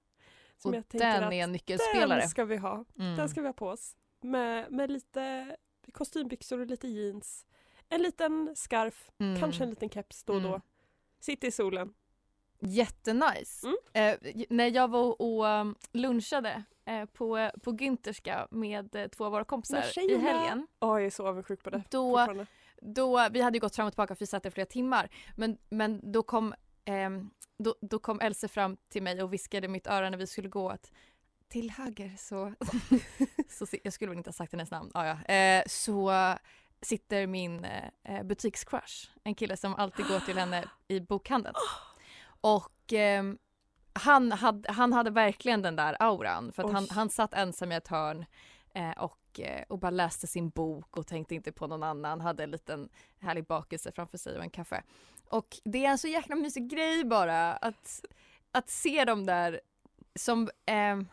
Som 0.58 0.70
Och 0.72 0.77
jag 0.77 0.88
tänker 0.88 1.08
den 1.08 1.24
att 1.24 1.34
är 1.34 1.43
en 1.43 1.51
nyckelspelare. 1.51 2.20
den 2.20 2.29
ska 2.29 2.46
vi 2.46 2.58
ha. 2.58 2.86
Mm. 3.00 3.15
Den 3.17 3.29
ska 3.29 3.41
vi 3.41 3.48
ha 3.48 3.53
på 3.53 3.67
oss. 3.67 3.96
Med, 4.22 4.72
med 4.72 4.91
lite 4.91 5.55
kostymbyxor 5.91 6.60
och 6.60 6.65
lite 6.67 6.88
jeans. 6.88 7.46
En 7.89 8.01
liten 8.01 8.51
scarf, 8.55 9.12
Mm. 9.20 9.39
kanske 9.39 9.63
en 9.63 9.70
liten 9.70 9.89
keps 9.89 10.24
då 10.24 10.34
och 10.34 10.41
då. 10.41 10.48
Mm. 10.50 10.62
Sitta 11.20 11.48
i 11.48 11.51
solen. 11.51 11.93
Jättenice. 12.62 13.68
Mm. 13.68 13.77
Eh, 13.94 14.46
när 14.50 14.72
jag 14.72 14.88
var 14.88 15.22
och 15.22 15.46
um, 15.46 15.75
lunchade 15.91 16.63
eh, 16.86 17.06
på, 17.06 17.51
på 17.63 17.72
Günterska 17.72 18.48
med 18.51 18.96
eh, 18.96 19.08
två 19.08 19.25
av 19.25 19.32
våra 19.32 19.44
kompisar 19.44 20.00
i 20.10 20.18
helgen. 20.18 20.68
Åh, 20.80 21.00
jag 21.00 21.06
är 21.06 21.10
så 21.10 21.27
avundsjuk 21.27 21.63
på 21.63 21.70
det. 21.70 21.84
Då, 21.89 22.27
då, 22.82 23.30
vi 23.32 23.41
hade 23.41 23.58
ju 23.58 23.62
gått 23.62 23.75
fram 23.75 23.88
och 23.88 23.94
tillbaka 23.94 24.15
för 24.15 24.20
vi 24.20 24.27
satt 24.27 24.46
i 24.46 24.51
flera 24.51 24.65
timmar. 24.65 25.10
Men, 25.36 25.58
men 25.70 26.12
då 26.12 26.24
kom 26.24 26.53
ehm, 26.86 27.30
då, 27.58 27.75
då 27.82 28.00
kom 28.00 28.20
Else 28.20 28.48
fram 28.48 28.77
till 28.89 29.03
mig 29.03 29.24
och 29.24 29.34
viskade 29.34 29.65
i 29.65 29.70
mitt 29.70 29.88
öra 29.88 30.10
när 30.10 30.18
vi 30.18 30.27
skulle 30.27 30.50
gå 30.50 30.70
att 30.70 30.91
till 31.50 31.72
höger 31.72 32.15
så, 32.18 32.53
så 33.65 33.77
jag 33.84 33.94
skulle 33.94 34.10
väl 34.10 34.18
inte 34.18 34.27
ha 34.27 34.34
sagt 34.34 34.51
hennes 34.51 34.72
namn, 34.72 34.91
ah, 34.94 35.06
ja. 35.06 35.34
eh, 35.34 35.63
så 35.68 36.13
sitter 36.82 37.27
min 37.27 37.65
eh, 38.03 38.24
butikscrush, 38.24 39.10
en 39.24 39.36
kille 39.36 39.58
som 39.58 39.75
alltid 39.75 40.06
går 40.06 40.20
till 40.20 40.38
henne 40.38 40.65
i 40.88 41.00
bokhandeln. 41.00 41.56
Och 42.42 42.94
ehm, 42.94 43.38
han, 43.94 44.32
hade, 44.32 44.72
han 44.72 44.94
hade 44.94 45.10
verkligen 45.10 45.62
den 45.62 45.76
där 45.76 45.98
auran 46.00 46.52
för 46.52 46.64
att 46.64 46.72
han, 46.72 46.84
Oj. 46.84 46.90
han 46.92 47.10
satt 47.10 47.34
ensam 47.34 47.72
i 47.72 47.76
ett 47.76 47.88
hörn 47.88 48.26
eh, 48.74 48.92
och, 48.92 49.40
eh, 49.40 49.64
och 49.70 49.80
bara 49.80 49.90
läste 49.90 50.28
sin 50.28 50.50
bok 50.50 50.98
och 50.98 51.08
tänkte 51.08 51.36
inte 51.36 51.52
på 51.52 51.68
någon 51.68 51.84
annan, 51.84 52.22
hade 52.22 52.44
en 52.44 52.52
liten 52.52 52.90
härlig 53.20 53.46
bakelse 53.46 53.92
framför 53.92 54.18
sig 54.18 54.38
och 54.38 54.44
en 54.44 54.50
kaffe. 54.50 54.84
Och 55.30 55.58
det 55.64 55.86
är 55.86 55.90
en 55.90 55.98
så 55.98 56.08
jäkla 56.08 56.36
mysig 56.36 56.70
grej 56.70 57.06
bara 57.06 57.54
att, 57.54 58.06
att 58.52 58.70
se 58.70 59.06
dem 59.06 59.26
där 59.26 59.62
som 60.16 60.50
ehm, 60.66 61.08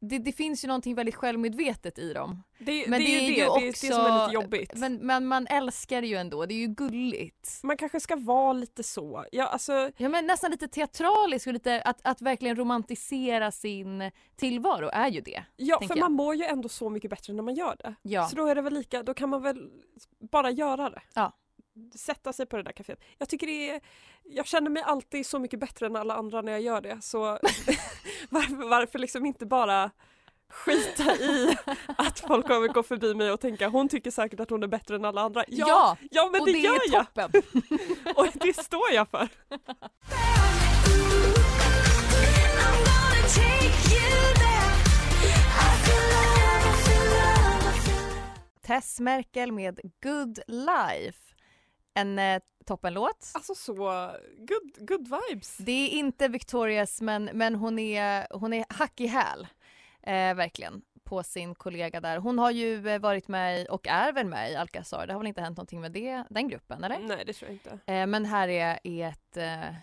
det, 0.00 0.18
det 0.18 0.32
finns 0.32 0.64
ju 0.64 0.68
någonting 0.68 0.94
väldigt 0.94 1.14
självmedvetet 1.14 1.98
i 1.98 2.12
dem. 2.12 2.42
Det, 2.58 2.88
Men 2.88 3.00
det, 3.00 3.06
det 3.06 3.16
är 3.16 3.20
är 3.20 3.22
ju 3.22 3.28
det, 3.28 3.34
det 3.34 3.42
är 3.42 3.60
det 3.62 3.68
också- 3.70 3.86
som 3.86 4.00
är 4.00 4.26
lite 4.26 4.34
jobbigt. 4.34 4.72
Men, 4.76 4.94
men 4.96 5.26
man 5.26 5.46
älskar 5.46 6.00
det 6.00 6.06
ju 6.06 6.16
ändå, 6.16 6.46
det 6.46 6.54
är 6.54 6.58
ju 6.58 6.66
gulligt. 6.66 7.60
Man 7.62 7.76
kanske 7.76 8.00
ska 8.00 8.16
vara 8.16 8.52
lite 8.52 8.82
så. 8.82 9.24
Ja, 9.32 9.46
alltså, 9.46 9.90
Ja 9.96 10.08
men 10.08 10.26
nästan 10.26 10.50
lite 10.50 10.68
teatraliskt 10.68 11.46
och 11.46 11.52
lite 11.52 11.82
att, 11.82 12.00
att 12.04 12.22
verkligen 12.22 12.56
romantisera 12.56 13.50
sin 13.50 14.10
tillvaro 14.36 14.90
är 14.92 15.08
ju 15.08 15.20
det. 15.20 15.44
ja 15.56 15.80
för 15.80 15.88
jag. 15.88 15.98
man 15.98 16.12
mår 16.12 16.34
ju 16.34 16.44
ändå 16.44 16.68
så 16.68 16.90
mycket 16.90 17.10
bättre 17.10 17.32
när 17.32 17.42
man 17.42 17.54
gör 17.54 17.76
det. 17.78 17.94
Ja. 18.02 18.28
Så 18.28 18.36
då 18.36 18.46
är 18.46 18.54
det 18.54 18.62
väl 18.62 18.74
lika, 18.74 19.02
då 19.02 19.14
kan 19.14 19.28
man 19.28 19.42
väl 19.42 19.70
bara 20.30 20.50
göra 20.50 20.90
det. 20.90 21.02
Ja. 21.14 21.32
Sätta 21.94 22.32
sig 22.32 22.46
på 22.46 22.56
det 22.56 22.62
där 22.62 22.72
kaféet. 22.72 23.00
Jag 23.18 23.28
tycker 23.28 23.46
det 23.46 23.70
är, 23.70 23.80
jag 24.24 24.46
känner 24.46 24.70
mig 24.70 24.82
alltid 24.82 25.26
så 25.26 25.38
mycket 25.38 25.60
bättre 25.60 25.86
än 25.86 25.96
alla 25.96 26.14
andra 26.14 26.42
när 26.42 26.52
jag 26.52 26.60
gör 26.60 26.80
det. 26.80 26.98
Så 27.02 27.20
varför, 28.30 28.68
varför 28.68 28.98
liksom 28.98 29.26
inte 29.26 29.46
bara 29.46 29.90
skita 30.50 31.16
i 31.16 31.56
att 31.98 32.20
folk 32.20 32.46
kommer 32.46 32.68
gå 32.68 32.82
förbi 32.82 33.14
mig 33.14 33.30
och 33.30 33.40
tänka 33.40 33.68
hon 33.68 33.88
tycker 33.88 34.10
säkert 34.10 34.40
att 34.40 34.50
hon 34.50 34.62
är 34.62 34.66
bättre 34.66 34.96
än 34.96 35.04
alla 35.04 35.20
andra. 35.20 35.44
Ja, 35.48 35.66
Ja, 35.68 35.96
ja 36.10 36.28
men 36.32 36.40
och 36.40 36.46
det, 36.46 36.52
det 36.52 36.58
gör 36.58 36.74
är 36.74 36.92
jag 36.92 37.14
toppen. 37.14 37.42
och 38.16 38.28
det 38.34 38.56
står 38.56 38.90
jag 38.92 39.08
för. 39.08 39.28
Tess 48.62 49.00
Merkel 49.00 49.52
med 49.52 49.80
Good 50.02 50.38
Life. 50.46 51.29
En 52.00 52.18
eh, 52.18 52.40
toppenlåt. 52.64 53.30
Alltså 53.34 53.54
så 53.54 53.74
good, 54.38 54.88
good 54.88 55.08
vibes. 55.08 55.56
Det 55.56 55.72
är 55.72 55.88
inte 55.88 56.28
Victorias 56.28 57.00
men, 57.00 57.24
men 57.24 57.54
hon 57.54 57.78
är, 57.78 58.26
hon 58.30 58.52
är 58.52 58.64
hack 58.68 59.00
i 59.00 59.06
häl. 59.06 59.46
Eh, 60.02 60.34
verkligen. 60.34 60.82
På 61.04 61.22
sin 61.22 61.54
kollega 61.54 62.00
där. 62.00 62.18
Hon 62.18 62.38
har 62.38 62.50
ju 62.50 62.88
eh, 62.88 63.00
varit 63.00 63.28
med 63.28 63.66
och 63.66 63.88
är 63.88 64.12
väl 64.12 64.26
med 64.26 64.52
i 64.52 64.56
Alcazar. 64.56 65.06
Det 65.06 65.12
har 65.12 65.20
väl 65.20 65.26
inte 65.26 65.40
hänt 65.40 65.56
någonting 65.56 65.80
med 65.80 65.92
det, 65.92 66.24
den 66.30 66.48
gruppen 66.48 66.84
eller? 66.84 66.98
Nej 66.98 67.24
det 67.26 67.32
tror 67.32 67.50
jag 67.50 67.54
inte. 67.54 67.92
Eh, 67.92 68.06
men 68.06 68.24
här 68.24 68.48
är, 68.48 68.78
är 68.84 69.08
ett, 69.08 69.36
eh, 69.36 69.74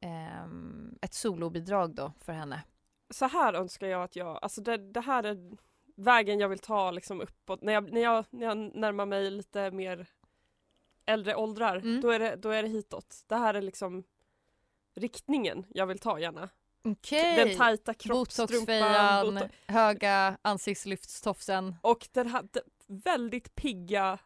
ehm, 0.00 0.98
ett 1.02 1.14
solobidrag 1.14 1.94
då 1.94 2.12
för 2.18 2.32
henne. 2.32 2.62
så 3.10 3.26
här 3.26 3.54
önskar 3.54 3.86
jag 3.86 4.02
att 4.02 4.16
jag, 4.16 4.38
alltså 4.42 4.60
det, 4.60 4.92
det 4.92 5.00
här 5.00 5.22
är 5.22 5.36
vägen 5.96 6.38
jag 6.40 6.48
vill 6.48 6.58
ta 6.58 6.90
liksom 6.90 7.20
uppåt. 7.20 7.62
När 7.62 7.72
jag, 7.72 7.92
när 7.92 8.00
jag, 8.00 8.24
när 8.30 8.46
jag 8.46 8.56
närmar 8.56 9.06
mig 9.06 9.30
lite 9.30 9.70
mer 9.70 10.06
äldre 11.06 11.34
åldrar, 11.36 11.76
Mm. 11.76 12.00
då, 12.00 12.10
är 12.10 12.18
det, 12.18 12.36
då 12.36 12.50
är 12.50 12.62
det 12.62 12.68
hitåt. 12.68 13.24
Det 13.26 13.36
här 13.36 13.54
är 13.54 13.62
liksom 13.62 14.04
riktningen 14.94 15.66
jag 15.68 15.86
vill 15.86 15.98
ta 15.98 16.18
gärna. 16.18 16.48
Okej. 16.84 17.36
Den 17.36 17.58
tajta 17.58 17.94
kroppstrumpan. 17.94 18.56
Botoxfejan, 18.56 19.26
boto- 19.38 19.48
höga 19.66 20.38
ansiktslyftstofsen. 20.42 21.76
och 21.82 22.08
den 22.12 22.26
här 22.28 22.42
d- 22.52 22.60
väldigt 22.86 23.54
pigga 23.54 24.18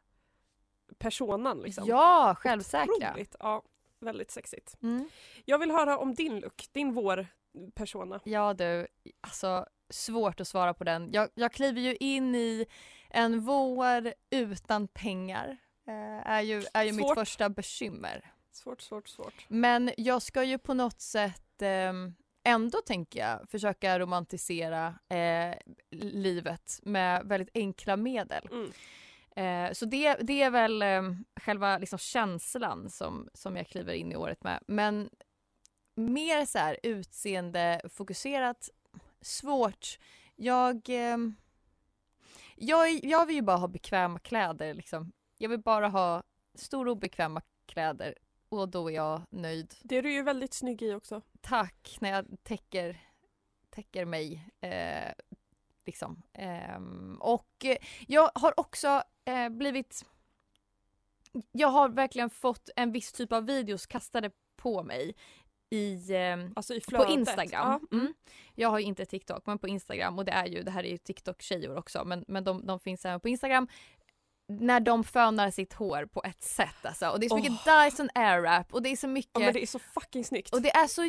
personan 0.98 1.58
liksom. 1.60 1.84
Ja, 1.88 2.34
självsäkra. 2.38 3.10
Otroligt, 3.10 3.36
ja, 3.40 3.62
väldigt 4.00 4.30
sexigt. 4.30 4.74
Mm. 4.82 5.08
Jag 5.44 5.58
vill 5.58 5.70
höra 5.70 5.98
om 5.98 6.14
din 6.14 6.40
look, 6.40 6.66
din 6.72 6.92
vår 6.92 7.26
persona. 7.74 8.20
Ja 8.24 8.54
du, 8.54 8.86
alltså 9.20 9.66
svårt 9.90 10.40
att 10.40 10.48
svara 10.48 10.74
på 10.74 10.84
den. 10.84 11.12
Jag, 11.12 11.28
jag 11.34 11.52
kliver 11.52 11.80
ju 11.80 11.96
in 11.96 12.34
i 12.34 12.66
en 13.10 13.40
vår 13.40 14.12
utan 14.30 14.88
pengar. 14.88 15.56
Eh, 15.86 16.26
är 16.26 16.40
ju, 16.40 16.64
är 16.74 16.84
ju 16.84 16.92
mitt 16.92 17.14
första 17.14 17.48
bekymmer. 17.48 18.32
Svårt, 18.52 18.80
svårt, 18.80 19.08
svårt. 19.08 19.46
Men 19.48 19.90
jag 19.96 20.22
ska 20.22 20.44
ju 20.44 20.58
på 20.58 20.74
något 20.74 21.00
sätt 21.00 21.62
ehm, 21.62 22.14
ändå 22.44 22.80
tänker 22.80 23.20
jag 23.20 23.48
försöka 23.48 23.98
romantisera 23.98 24.94
eh, 25.08 25.54
livet 25.90 26.80
med 26.82 27.26
väldigt 27.26 27.50
enkla 27.54 27.96
medel. 27.96 28.48
Mm. 28.50 28.72
Eh, 29.36 29.72
så 29.72 29.86
det, 29.86 30.14
det 30.14 30.42
är 30.42 30.50
väl 30.50 30.82
eh, 30.82 31.02
själva 31.40 31.78
liksom 31.78 31.98
känslan 31.98 32.90
som, 32.90 33.28
som 33.34 33.56
jag 33.56 33.66
kliver 33.68 33.92
in 33.92 34.12
i 34.12 34.16
året 34.16 34.44
med. 34.44 34.62
Men 34.66 35.10
mer 35.94 36.46
så 36.46 36.58
här 36.58 36.78
utseendefokuserat, 36.82 38.70
svårt. 39.20 39.98
Jag, 40.36 40.88
eh, 40.88 41.16
jag, 42.54 43.04
jag 43.04 43.26
vill 43.26 43.36
ju 43.36 43.42
bara 43.42 43.56
ha 43.56 43.68
bekväma 43.68 44.18
kläder. 44.18 44.74
Liksom. 44.74 45.12
Jag 45.38 45.48
vill 45.48 45.60
bara 45.60 45.88
ha 45.88 46.22
stora 46.54 46.90
och 46.90 46.96
bekväma 46.96 47.42
kläder 47.66 48.14
och 48.48 48.68
då 48.68 48.90
är 48.90 48.94
jag 48.94 49.22
nöjd. 49.30 49.74
Det 49.82 49.96
är 49.96 50.02
du 50.02 50.12
ju 50.12 50.22
väldigt 50.22 50.54
snygg 50.54 50.82
i 50.82 50.94
också. 50.94 51.22
Tack 51.40 51.96
när 52.00 52.10
jag 52.10 52.26
täcker, 52.42 53.00
täcker 53.70 54.04
mig. 54.04 54.48
Eh, 54.60 55.12
liksom. 55.86 56.22
Ehm, 56.32 57.18
och 57.20 57.64
eh, 57.64 57.76
jag 58.06 58.30
har 58.34 58.60
också 58.60 59.02
eh, 59.24 59.48
blivit... 59.48 60.04
Jag 61.52 61.68
har 61.68 61.88
verkligen 61.88 62.30
fått 62.30 62.70
en 62.76 62.92
viss 62.92 63.12
typ 63.12 63.32
av 63.32 63.46
videos 63.46 63.86
kastade 63.86 64.30
på 64.56 64.82
mig 64.82 65.14
i, 65.70 66.14
ehm, 66.14 66.52
Alltså 66.56 66.74
i 66.74 66.80
på. 66.80 67.06
Instagram. 67.10 67.86
Ja. 67.90 67.96
Mm. 67.96 68.14
Jag 68.54 68.68
har 68.68 68.78
ju 68.78 68.84
inte 68.84 69.06
TikTok 69.06 69.46
men 69.46 69.58
på 69.58 69.68
Instagram 69.68 70.18
och 70.18 70.24
det 70.24 70.32
är 70.32 70.46
ju, 70.46 70.62
det 70.62 70.70
här 70.70 70.84
är 70.84 70.90
ju 70.90 70.96
TikTok-tjejor 70.96 71.76
också 71.76 72.04
men, 72.04 72.24
men 72.28 72.44
de, 72.44 72.66
de 72.66 72.80
finns 72.80 73.04
även 73.04 73.20
på 73.20 73.28
Instagram. 73.28 73.68
När 74.48 74.80
de 74.80 75.04
fönar 75.04 75.50
sitt 75.50 75.72
hår 75.72 76.06
på 76.12 76.22
ett 76.24 76.42
sätt 76.42 76.74
alltså. 76.86 77.08
Och 77.08 77.20
det 77.20 77.26
är 77.26 77.28
så 77.28 77.36
mycket 77.36 77.64
Dyson 77.64 78.08
Airwrap 78.14 78.74
och 78.74 78.82
det 78.82 78.88
är 78.88 78.96
så 78.96 79.08
mycket 79.08 79.30
Ja 79.34 79.40
men 79.40 79.52
det 79.52 79.62
är 79.62 79.66
så 79.66 79.78
fucking 79.78 80.24
snyggt. 80.24 80.54
och 80.54 80.62
det 80.62 80.70
är 80.76 80.86
så 80.86 81.04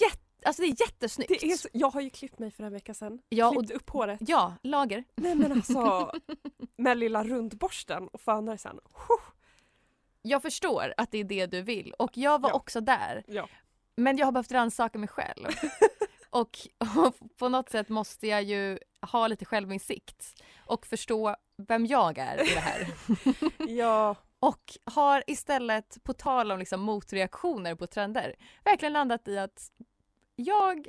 jätte, 0.00 0.22
alltså 0.44 0.62
det 0.62 0.68
är 0.68 0.80
jättesnyggt. 0.80 1.40
Det 1.40 1.46
är 1.46 1.56
så, 1.56 1.68
jag 1.72 1.90
har 1.90 2.00
ju 2.00 2.10
klippt 2.10 2.38
mig 2.38 2.50
för 2.50 2.64
en 2.64 2.72
vecka 2.72 2.94
sedan. 2.94 3.18
Ja, 3.28 3.48
och- 3.48 3.54
Klippt 3.54 3.70
upp 3.72 3.90
håret. 3.90 4.18
Ja, 4.22 4.54
lager. 4.62 5.04
Nej 5.14 5.34
men 5.34 5.52
alltså 5.56 6.12
med 6.76 6.98
lilla 6.98 7.24
rundborsten 7.24 8.08
och 8.08 8.20
fönar 8.20 8.56
sen. 8.56 8.78
Jag 10.22 10.42
förstår 10.42 10.94
att 10.96 11.10
det 11.10 11.18
är 11.18 11.24
det 11.24 11.46
du 11.46 11.62
vill 11.62 11.92
och 11.98 12.10
jag 12.16 12.40
var 12.40 12.50
Ja. 12.50 12.54
också 12.54 12.80
där. 12.80 13.24
Ja. 13.26 13.48
Men 13.96 14.16
jag 14.16 14.26
har 14.26 14.32
behövt 14.32 14.52
rannsaka 14.52 14.98
mig 14.98 15.08
själv. 15.08 15.46
och, 16.30 16.58
och 16.96 17.14
på 17.38 17.48
något 17.48 17.68
sätt 17.70 17.88
måste 17.88 18.26
jag 18.26 18.42
ju 18.42 18.78
ha 19.00 19.26
lite 19.28 19.44
självinsikt 19.44 20.42
och 20.58 20.86
förstå 20.86 21.36
vem 21.56 21.86
jag 21.86 22.18
är 22.18 22.44
i 22.44 22.54
det 22.54 22.60
här. 22.60 22.86
Ja. 23.68 24.16
och 24.38 24.76
har 24.84 25.24
istället, 25.26 25.98
på 26.02 26.12
tal 26.12 26.52
om 26.52 26.58
liksom 26.58 26.80
motreaktioner 26.80 27.74
på 27.74 27.86
trender, 27.86 28.34
verkligen 28.64 28.92
landat 28.92 29.28
i 29.28 29.38
att 29.38 29.70
jag, 30.36 30.88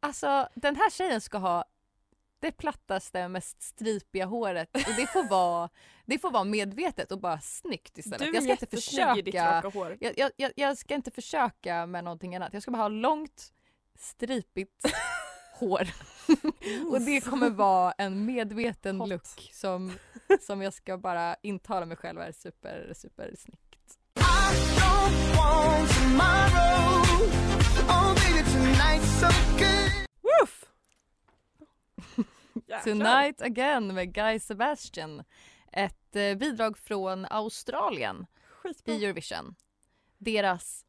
alltså 0.00 0.48
den 0.54 0.76
här 0.76 0.90
tjejen 0.90 1.20
ska 1.20 1.38
ha 1.38 1.64
det 2.40 2.52
plattaste, 2.52 3.28
mest 3.28 3.62
stripiga 3.62 4.26
håret 4.26 4.68
och 4.74 4.94
det 4.96 5.06
får 5.06 5.28
vara, 5.28 5.68
det 6.06 6.18
får 6.18 6.30
vara 6.30 6.44
medvetet 6.44 7.12
och 7.12 7.20
bara 7.20 7.40
snyggt 7.40 7.98
istället. 7.98 8.18
Du 8.18 8.28
är 8.28 8.34
jag 8.34 8.42
ska 8.42 8.52
inte 8.52 8.64
jättesnygg 8.64 9.18
i 9.18 9.22
ditt 9.22 9.34
försöka 9.34 9.56
raka 9.56 9.68
hår. 9.68 9.96
jag, 10.00 10.30
jag, 10.36 10.52
jag 10.56 10.78
ska 10.78 10.94
inte 10.94 11.10
försöka 11.10 11.86
med 11.86 12.04
någonting 12.04 12.36
annat. 12.36 12.52
Jag 12.52 12.62
ska 12.62 12.70
bara 12.70 12.82
ha 12.82 12.88
långt, 12.88 13.52
stripigt 13.98 14.84
hår. 15.62 15.88
och 16.90 17.00
det 17.00 17.20
kommer 17.20 17.50
vara 17.50 17.92
en 17.92 18.24
medveten 18.24 19.00
Hot. 19.00 19.08
look 19.08 19.50
som, 19.52 19.92
som 20.40 20.62
jag 20.62 20.74
ska 20.74 20.98
bara 20.98 21.36
intala 21.42 21.86
mig 21.86 21.96
själv 21.96 22.20
är 22.20 22.32
super, 22.32 22.92
super 22.96 23.34
snyggt. 23.38 23.98
Woof! 30.22 30.64
Jäklar. 32.54 32.80
Tonight 32.84 33.42
again 33.42 33.94
med 33.94 34.14
Guy 34.14 34.38
Sebastian. 34.40 35.22
Ett 35.72 36.16
eh, 36.16 36.34
bidrag 36.34 36.78
från 36.78 37.26
Australien 37.30 38.26
Skitbra. 38.62 38.94
i 38.94 39.04
Eurovision. 39.04 39.54
Deras 40.18 40.84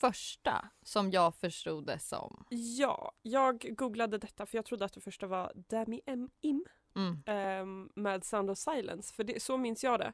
första 0.00 0.68
som 0.82 1.10
jag 1.10 1.34
förstod 1.34 1.86
det 1.86 1.98
som. 1.98 2.44
Ja, 2.50 3.12
jag 3.22 3.74
googlade 3.78 4.18
detta 4.18 4.46
för 4.46 4.58
jag 4.58 4.64
trodde 4.64 4.84
att 4.84 4.92
det 4.92 5.00
första 5.00 5.26
var 5.26 5.52
Dami 5.54 6.00
M. 6.06 6.30
Im 6.40 6.64
Mm. 6.96 7.22
ehm, 7.26 7.90
med 7.94 8.24
Sound 8.24 8.50
of 8.50 8.58
Silence, 8.58 9.14
för 9.14 9.24
det, 9.24 9.42
så 9.42 9.56
minns 9.56 9.84
jag 9.84 10.00
det. 10.00 10.12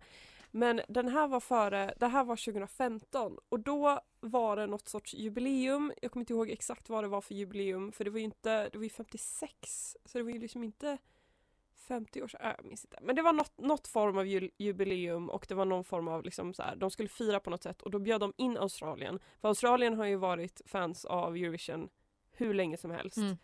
Men 0.51 0.81
den 0.89 1.09
här 1.09 1.29
var 1.29 1.41
före, 1.41 1.95
det 1.97 2.07
här 2.07 2.25
var 2.25 2.37
2015 2.37 3.39
och 3.49 3.61
då 3.61 4.01
var 4.21 4.57
det 4.57 4.67
något 4.67 4.89
sorts 4.89 5.15
jubileum. 5.15 5.93
Jag 6.03 6.11
kommer 6.13 6.23
inte 6.23 6.33
ihåg 6.33 6.51
exakt 6.51 6.89
vad 6.89 7.05
det 7.05 7.09
var 7.09 7.21
för 7.21 7.35
jubileum 7.35 7.93
för 7.93 8.05
det 8.05 8.11
var 8.11 8.19
ju 8.19 8.25
inte, 8.25 8.69
det 8.69 8.79
var 8.79 8.85
ju 8.85 8.91
56 8.91 9.97
så 10.05 10.19
det 10.19 10.25
var 10.25 10.31
ju 10.31 10.39
liksom 10.39 10.65
inte 10.65 10.99
50 11.91 12.23
år 12.23 12.29
sedan, 12.29 12.41
äh, 12.43 12.55
jag 12.57 12.67
minns 12.67 12.85
inte. 12.85 12.99
Men 13.03 13.17
det 13.17 13.23
var 13.23 13.33
något, 13.33 13.59
något 13.59 13.89
form 13.89 14.19
av 14.19 14.27
ju, 14.27 14.51
jubileum 14.59 15.31
och 15.31 15.47
det 15.49 15.55
var 15.55 15.65
någon 15.65 15.85
form 15.85 16.09
av 16.09 16.25
liksom 16.25 16.55
så 16.55 16.63
här, 16.63 16.77
de 16.77 16.91
skulle 16.91 17.09
fira 17.09 17.41
på 17.41 17.51
något 17.51 17.63
sätt 17.63 17.83
och 17.83 17.91
då 17.91 17.99
bjöd 17.99 18.21
de 18.21 18.33
in 18.37 18.57
Australien. 18.57 19.19
För 19.41 19.49
Australien 19.49 19.95
har 19.95 20.05
ju 20.05 20.17
varit 20.17 20.61
fans 20.67 21.05
av 21.05 21.37
Eurovision 21.37 21.89
hur 22.31 22.55
länge 22.55 22.77
som 22.77 22.91
helst. 22.91 23.17
Mm. 23.17 23.37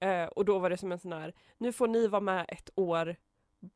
Eh, 0.00 0.28
och 0.28 0.44
då 0.44 0.58
var 0.58 0.70
det 0.70 0.76
som 0.76 0.92
en 0.92 0.98
sån 0.98 1.12
här, 1.12 1.34
nu 1.58 1.72
får 1.72 1.88
ni 1.88 2.06
vara 2.06 2.20
med 2.20 2.44
ett 2.48 2.70
år 2.74 3.16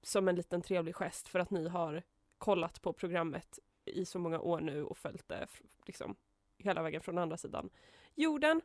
som 0.02 0.28
en 0.28 0.36
liten 0.36 0.62
trevlig 0.62 0.94
gest 0.94 1.28
för 1.28 1.38
att 1.38 1.50
ni 1.50 1.68
har 1.68 2.02
kollat 2.38 2.82
på 2.82 2.92
programmet 2.92 3.58
i 3.84 4.04
så 4.04 4.18
många 4.18 4.40
år 4.40 4.60
nu 4.60 4.84
och 4.84 4.98
följt 4.98 5.28
det 5.28 5.46
liksom 5.86 6.16
hela 6.58 6.82
vägen 6.82 7.00
från 7.00 7.18
andra 7.18 7.36
sidan 7.36 7.70
jorden. 8.14 8.60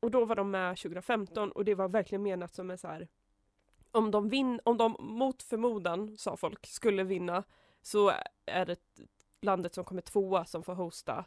Och 0.00 0.10
då 0.10 0.24
var 0.24 0.36
de 0.36 0.50
med 0.50 0.76
2015 0.76 1.52
och 1.52 1.64
det 1.64 1.74
var 1.74 1.88
verkligen 1.88 2.22
menat 2.22 2.54
som 2.54 2.70
en 2.70 2.78
så 2.78 2.88
här 2.88 3.08
om 3.98 4.10
de, 4.10 4.28
vin, 4.28 4.60
om 4.64 4.76
de 4.76 4.96
mot 4.98 5.42
förmodan, 5.42 6.18
sa 6.18 6.36
folk, 6.36 6.66
skulle 6.66 7.04
vinna 7.04 7.44
så 7.82 8.12
är 8.46 8.66
det 8.66 8.78
landet 9.40 9.74
som 9.74 9.84
kommer 9.84 10.02
tvåa 10.02 10.44
som 10.44 10.62
får 10.62 10.74
hosta 10.74 11.24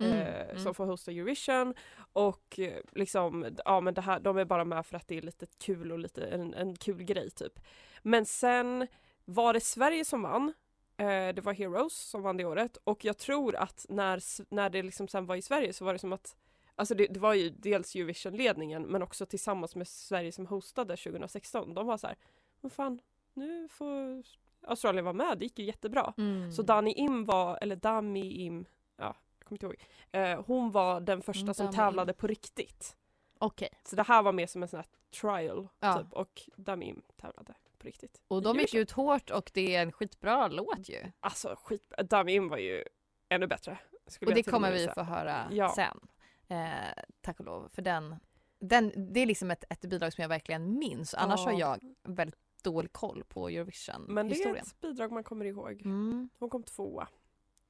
Mm, 0.00 0.12
eh, 0.12 0.50
mm. 0.50 0.58
som 0.58 0.74
får 0.74 0.86
hosta 0.86 1.10
Eurovision 1.10 1.74
och 2.12 2.58
eh, 2.58 2.80
liksom, 2.92 3.56
ja 3.64 3.80
men 3.80 3.94
det 3.94 4.00
här, 4.00 4.20
de 4.20 4.38
är 4.38 4.44
bara 4.44 4.64
med 4.64 4.86
för 4.86 4.96
att 4.96 5.08
det 5.08 5.18
är 5.18 5.22
lite 5.22 5.46
kul 5.58 5.92
och 5.92 5.98
lite 5.98 6.26
en, 6.26 6.54
en 6.54 6.76
kul 6.76 7.02
grej 7.02 7.30
typ. 7.30 7.60
Men 8.02 8.26
sen 8.26 8.86
var 9.24 9.52
det 9.52 9.60
Sverige 9.60 10.04
som 10.04 10.22
vann, 10.22 10.54
eh, 10.96 11.28
det 11.34 11.40
var 11.40 11.52
Heroes 11.52 11.92
som 11.94 12.22
vann 12.22 12.36
det 12.36 12.44
året 12.44 12.76
och 12.84 13.04
jag 13.04 13.18
tror 13.18 13.56
att 13.56 13.86
när, 13.88 14.22
när 14.54 14.70
det 14.70 14.82
liksom 14.82 15.08
sen 15.08 15.26
var 15.26 15.36
i 15.36 15.42
Sverige 15.42 15.72
så 15.72 15.84
var 15.84 15.92
det 15.92 15.98
som 15.98 16.12
att 16.12 16.36
Alltså 16.78 16.94
det, 16.94 17.06
det 17.06 17.20
var 17.20 17.34
ju 17.34 17.50
dels 17.50 17.94
Eurovision-ledningen 17.96 18.82
men 18.82 19.02
också 19.02 19.26
tillsammans 19.26 19.76
med 19.76 19.88
Sverige 19.88 20.32
som 20.32 20.46
hostade 20.46 20.96
2016. 20.96 21.74
De 21.74 21.86
var 21.86 21.96
så 21.96 22.06
här, 22.06 22.16
vad 22.60 22.72
fan, 22.72 23.00
nu 23.34 23.68
får 23.68 24.22
Australien 24.66 25.04
vara 25.04 25.12
med, 25.12 25.38
det 25.38 25.44
gick 25.44 25.58
ju 25.58 25.64
jättebra. 25.64 26.14
Mm. 26.18 26.52
Så 26.52 26.62
Dani 26.62 26.92
Im 26.92 27.24
var, 27.24 27.58
eller 27.62 27.76
Dami 27.76 28.30
Im, 28.32 28.66
ja, 28.96 29.16
jag 29.38 29.46
kommer 29.48 29.56
inte 29.56 29.66
ihåg. 29.66 29.76
Eh, 30.12 30.44
hon 30.46 30.70
var 30.70 31.00
den 31.00 31.22
första 31.22 31.42
Mm, 31.42 31.54
som 31.54 31.66
Dami 31.66 31.76
tävlade 31.76 32.12
Im. 32.12 32.16
på 32.16 32.26
riktigt. 32.26 32.96
Okej. 33.38 33.68
Så 33.84 33.96
det 33.96 34.02
här 34.02 34.22
var 34.22 34.32
mer 34.32 34.46
som 34.46 34.62
en 34.62 34.68
sån 34.68 34.76
här 34.78 34.86
trial 35.20 35.68
Ja. 35.80 35.98
typ 35.98 36.12
och 36.12 36.42
Dami 36.56 36.86
Im 36.88 37.02
tävlade 37.20 37.54
på 37.78 37.86
riktigt. 37.86 38.20
Och 38.28 38.42
de 38.42 38.58
gick 38.58 38.74
ut 38.74 38.90
hårt 38.90 39.30
och 39.30 39.50
det 39.54 39.74
är 39.76 39.82
en 39.82 39.92
skitbra 39.92 40.48
låt 40.48 40.88
ju. 40.88 41.02
Alltså 41.20 41.56
skit, 41.62 41.92
Dami 42.04 42.32
Im 42.34 42.48
var 42.48 42.58
ju 42.58 42.84
ännu 43.28 43.46
bättre. 43.46 43.78
Och 44.26 44.34
det 44.34 44.42
kommer 44.42 44.72
vi 44.72 44.88
få 44.88 45.02
höra 45.02 45.48
Ja. 45.50 45.72
sen. 45.76 46.08
Eh, 46.48 47.02
tack 47.20 47.40
och 47.40 47.46
lov. 47.46 47.68
För 47.68 47.82
den, 47.82 48.16
den, 48.58 49.12
det 49.12 49.20
är 49.20 49.26
liksom 49.26 49.50
ett, 49.50 49.64
ett 49.70 49.80
bidrag 49.80 50.12
som 50.12 50.22
jag 50.22 50.28
verkligen 50.28 50.78
minns. 50.78 51.14
Annars 51.14 51.40
har 51.44 51.52
Ja. 51.52 51.58
jag 52.04 52.14
väldigt 52.14 52.38
dålig 52.62 52.92
koll 52.92 53.24
på 53.28 53.48
Eurovision 53.48 54.02
Men 54.08 54.28
det 54.28 54.42
är 54.42 54.54
ett 54.56 54.80
bidrag 54.80 55.12
man 55.12 55.24
kommer 55.24 55.44
ihåg. 55.44 55.82
Mm. 55.84 56.28
Hon 56.38 56.50
kom 56.50 56.62
tvåa 56.62 57.08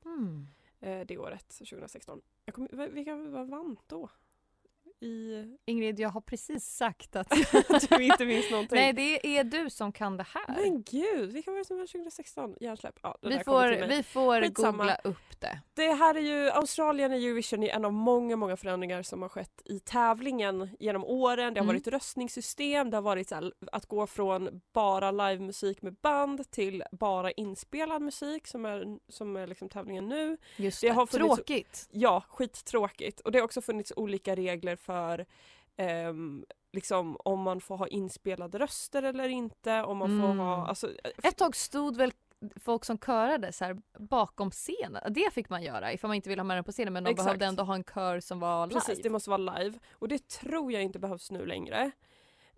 Mm. 0.04 0.46
eh, 0.80 1.06
det 1.06 1.18
året, 1.18 1.48
2016. 1.48 2.20
Jag 2.44 2.68
v- 2.72 2.88
vilka 2.88 3.16
vad 3.16 3.48
vann 3.48 3.76
då? 3.86 4.10
I... 5.00 5.44
Ingrid, 5.66 6.00
jag 6.00 6.08
har 6.08 6.20
precis 6.20 6.64
sagt 6.64 7.16
att 7.16 7.30
du 7.90 8.02
inte 8.04 8.24
minns 8.26 8.50
någonting? 8.50 8.78
Nej, 8.78 8.92
det 8.92 9.38
är 9.38 9.44
du 9.44 9.70
som 9.70 9.92
kan 9.92 10.16
det 10.16 10.26
här. 10.34 10.56
Men 10.62 10.82
gud, 10.82 11.32
vilka 11.32 11.50
var 11.50 11.58
det 11.58 11.64
som 11.64 11.76
vann 11.78 11.87
2016? 11.87 12.54
Hjärnsläpp? 12.61 12.98
Ja, 13.02 13.18
vi, 13.22 13.38
får, 13.38 13.87
vi 13.88 14.02
får 14.02 14.40
Skitsamma. 14.42 14.78
googla 14.84 14.96
upp 15.04 15.40
det. 15.40 15.61
Det 15.74 15.92
här 15.92 16.14
är 16.14 16.20
ju, 16.20 16.50
Australien 16.50 17.12
i 17.12 17.26
Eurovision 17.26 17.62
är 17.62 17.68
en 17.68 17.84
av 17.84 17.92
många, 17.92 18.37
många 18.37 18.56
förändringar 18.56 19.02
som 19.02 19.22
har 19.22 19.28
skett 19.28 19.62
i 19.64 19.80
tävlingen 19.80 20.68
genom 20.80 21.04
åren. 21.04 21.54
Det 21.54 21.61
har 21.61 21.64
Mm. 21.64 21.74
varit 21.76 21.87
röstningssystem, 21.88 22.90
det 22.90 22.96
har 22.96 23.02
varit 23.02 23.30
här, 23.30 23.52
att 23.72 23.87
gå 23.87 24.06
från 24.06 24.61
bara 24.72 25.11
livemusik 25.11 25.82
med 25.82 25.94
band 25.94 26.50
till 26.50 26.82
bara 26.92 27.30
inspelad 27.32 28.02
musik 28.02 28.46
som 28.46 28.64
är, 28.64 28.98
som 29.08 29.37
är 29.37 29.46
liksom 29.46 29.68
tävlingen 29.68 30.08
nu. 30.08 30.37
Just 30.56 30.80
Det 30.80 30.87
det. 30.88 30.92
har 30.92 31.06
funnits- 31.06 31.37
Tråkigt. 31.37 31.88
Ja, 31.90 32.22
skittråkigt. 32.28 33.20
Och 33.20 33.32
det 33.32 33.38
har 33.38 33.44
också 33.44 33.61
funnits 33.62 33.92
olika 33.96 34.37
regler 34.37 34.76
för 34.88 35.27
ehm, 35.77 36.44
liksom 36.72 37.16
om 37.24 37.40
man 37.42 37.61
får 37.61 37.77
ha 37.77 37.87
inspelade 37.88 38.59
röster 38.59 39.03
eller 39.03 39.29
inte, 39.29 39.83
om 39.83 39.96
man 39.98 40.09
får 40.20 40.27
Mm. 40.27 40.38
ha, 40.38 40.66
alltså 40.66 40.90
Ett 41.22 41.37
tag 41.37 41.57
stod 41.57 41.96
väl 41.96 42.12
folk 42.57 42.85
som 42.85 42.98
körade 42.98 43.53
så 43.53 43.64
här 43.64 43.77
bakom 43.98 44.51
scenen. 44.51 45.12
Det 45.12 45.33
fick 45.35 45.48
man 45.51 45.62
göra 45.62 45.92
ifall 45.92 46.09
man 46.09 46.14
inte 46.16 46.29
ville 46.29 46.40
ha 46.42 46.44
med 46.46 46.57
den 46.57 46.64
på 46.64 46.72
scenen 46.72 46.92
men 46.92 47.05
de 47.05 47.11
Exakt. 47.11 47.24
behövde 47.27 47.46
ändå 47.46 47.62
ha 47.62 47.74
en 47.74 47.85
kör 47.85 48.20
som 48.20 48.40
var 48.40 48.66
live. 48.66 48.81
Precis, 48.81 49.03
det 49.03 49.11
måste 49.11 49.31
vara 49.31 49.59
live. 49.59 49.79
Och 49.92 50.09
det 50.09 50.29
tror 50.29 50.72
jag 50.72 50.83
inte 50.83 50.98
behövs 50.98 51.31
nu 51.31 51.46
längre. 51.46 51.90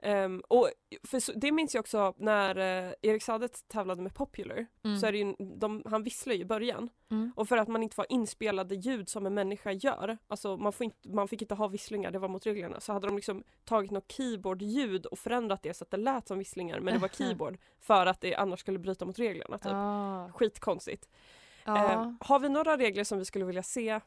Ehm, 0.03 0.43
och 0.49 0.71
för 1.03 1.41
det 1.41 1.53
minns 1.53 1.75
jag 1.75 1.81
också 1.81 2.15
när 2.17 2.59
uh, 2.59 2.95
Erik 3.03 3.23
Sadet 3.23 3.69
tävlade 3.69 4.03
med 4.03 4.15
Popular. 4.15 4.67
Mm. 4.85 4.99
Så 4.99 5.07
är 5.07 5.13
det 5.13 5.19
ju, 5.19 5.35
de, 5.39 5.83
han 5.87 6.03
visslar 6.03 6.35
ju 6.35 6.41
i 6.41 6.45
början. 6.45 6.89
Mm. 7.11 7.33
Och 7.37 7.49
för 7.49 7.57
att 7.57 7.69
man 7.69 7.83
inte 7.83 7.97
får 7.97 8.07
inspelade 8.09 8.75
ljud 8.75 9.09
som 9.09 9.27
en 9.27 9.35
människa 9.35 9.73
gör, 9.73 10.19
alltså 10.29 10.57
man, 10.57 10.73
får 10.73 10.85
inte, 10.85 11.09
man 11.09 11.29
fick 11.29 11.43
inte 11.43 11.55
ha 11.55 11.69
visslingar, 11.69 12.11
det 12.11 12.19
var 12.19 12.29
mot 12.29 12.47
reglerna, 12.47 12.81
så 12.81 12.93
hade 12.93 13.07
de 13.07 13.17
liksom 13.17 13.45
tagit 13.65 13.91
något 13.91 14.13
keyboardljud 14.13 15.07
och 15.07 15.19
förändrat 15.19 15.63
det 15.63 15.75
så 15.75 15.85
att 15.85 15.91
det 15.91 15.97
lät 15.97 16.29
som 16.29 16.39
visslingar 16.39 16.81
men 16.81 16.95
det 16.95 17.01
var 17.01 17.09
keyboard 17.19 17.59
för 17.81 18.07
att 18.07 18.21
det 18.21 18.35
annars 18.35 18.61
skulle 18.61 18.79
bryta 18.79 19.05
mot 19.05 19.19
reglerna. 19.19 19.59
Typ. 19.59 19.73
Ah. 19.75 20.33
Skitkonstigt. 20.33 21.09
Ja. 21.65 21.93
Eh, 21.93 22.13
har 22.21 22.39
vi 22.39 22.49
några 22.49 22.77
regler 22.77 23.05
som 23.05 23.19
vi 23.19 23.25
skulle 23.25 23.45
vilja 23.45 23.63
se 23.63 24.01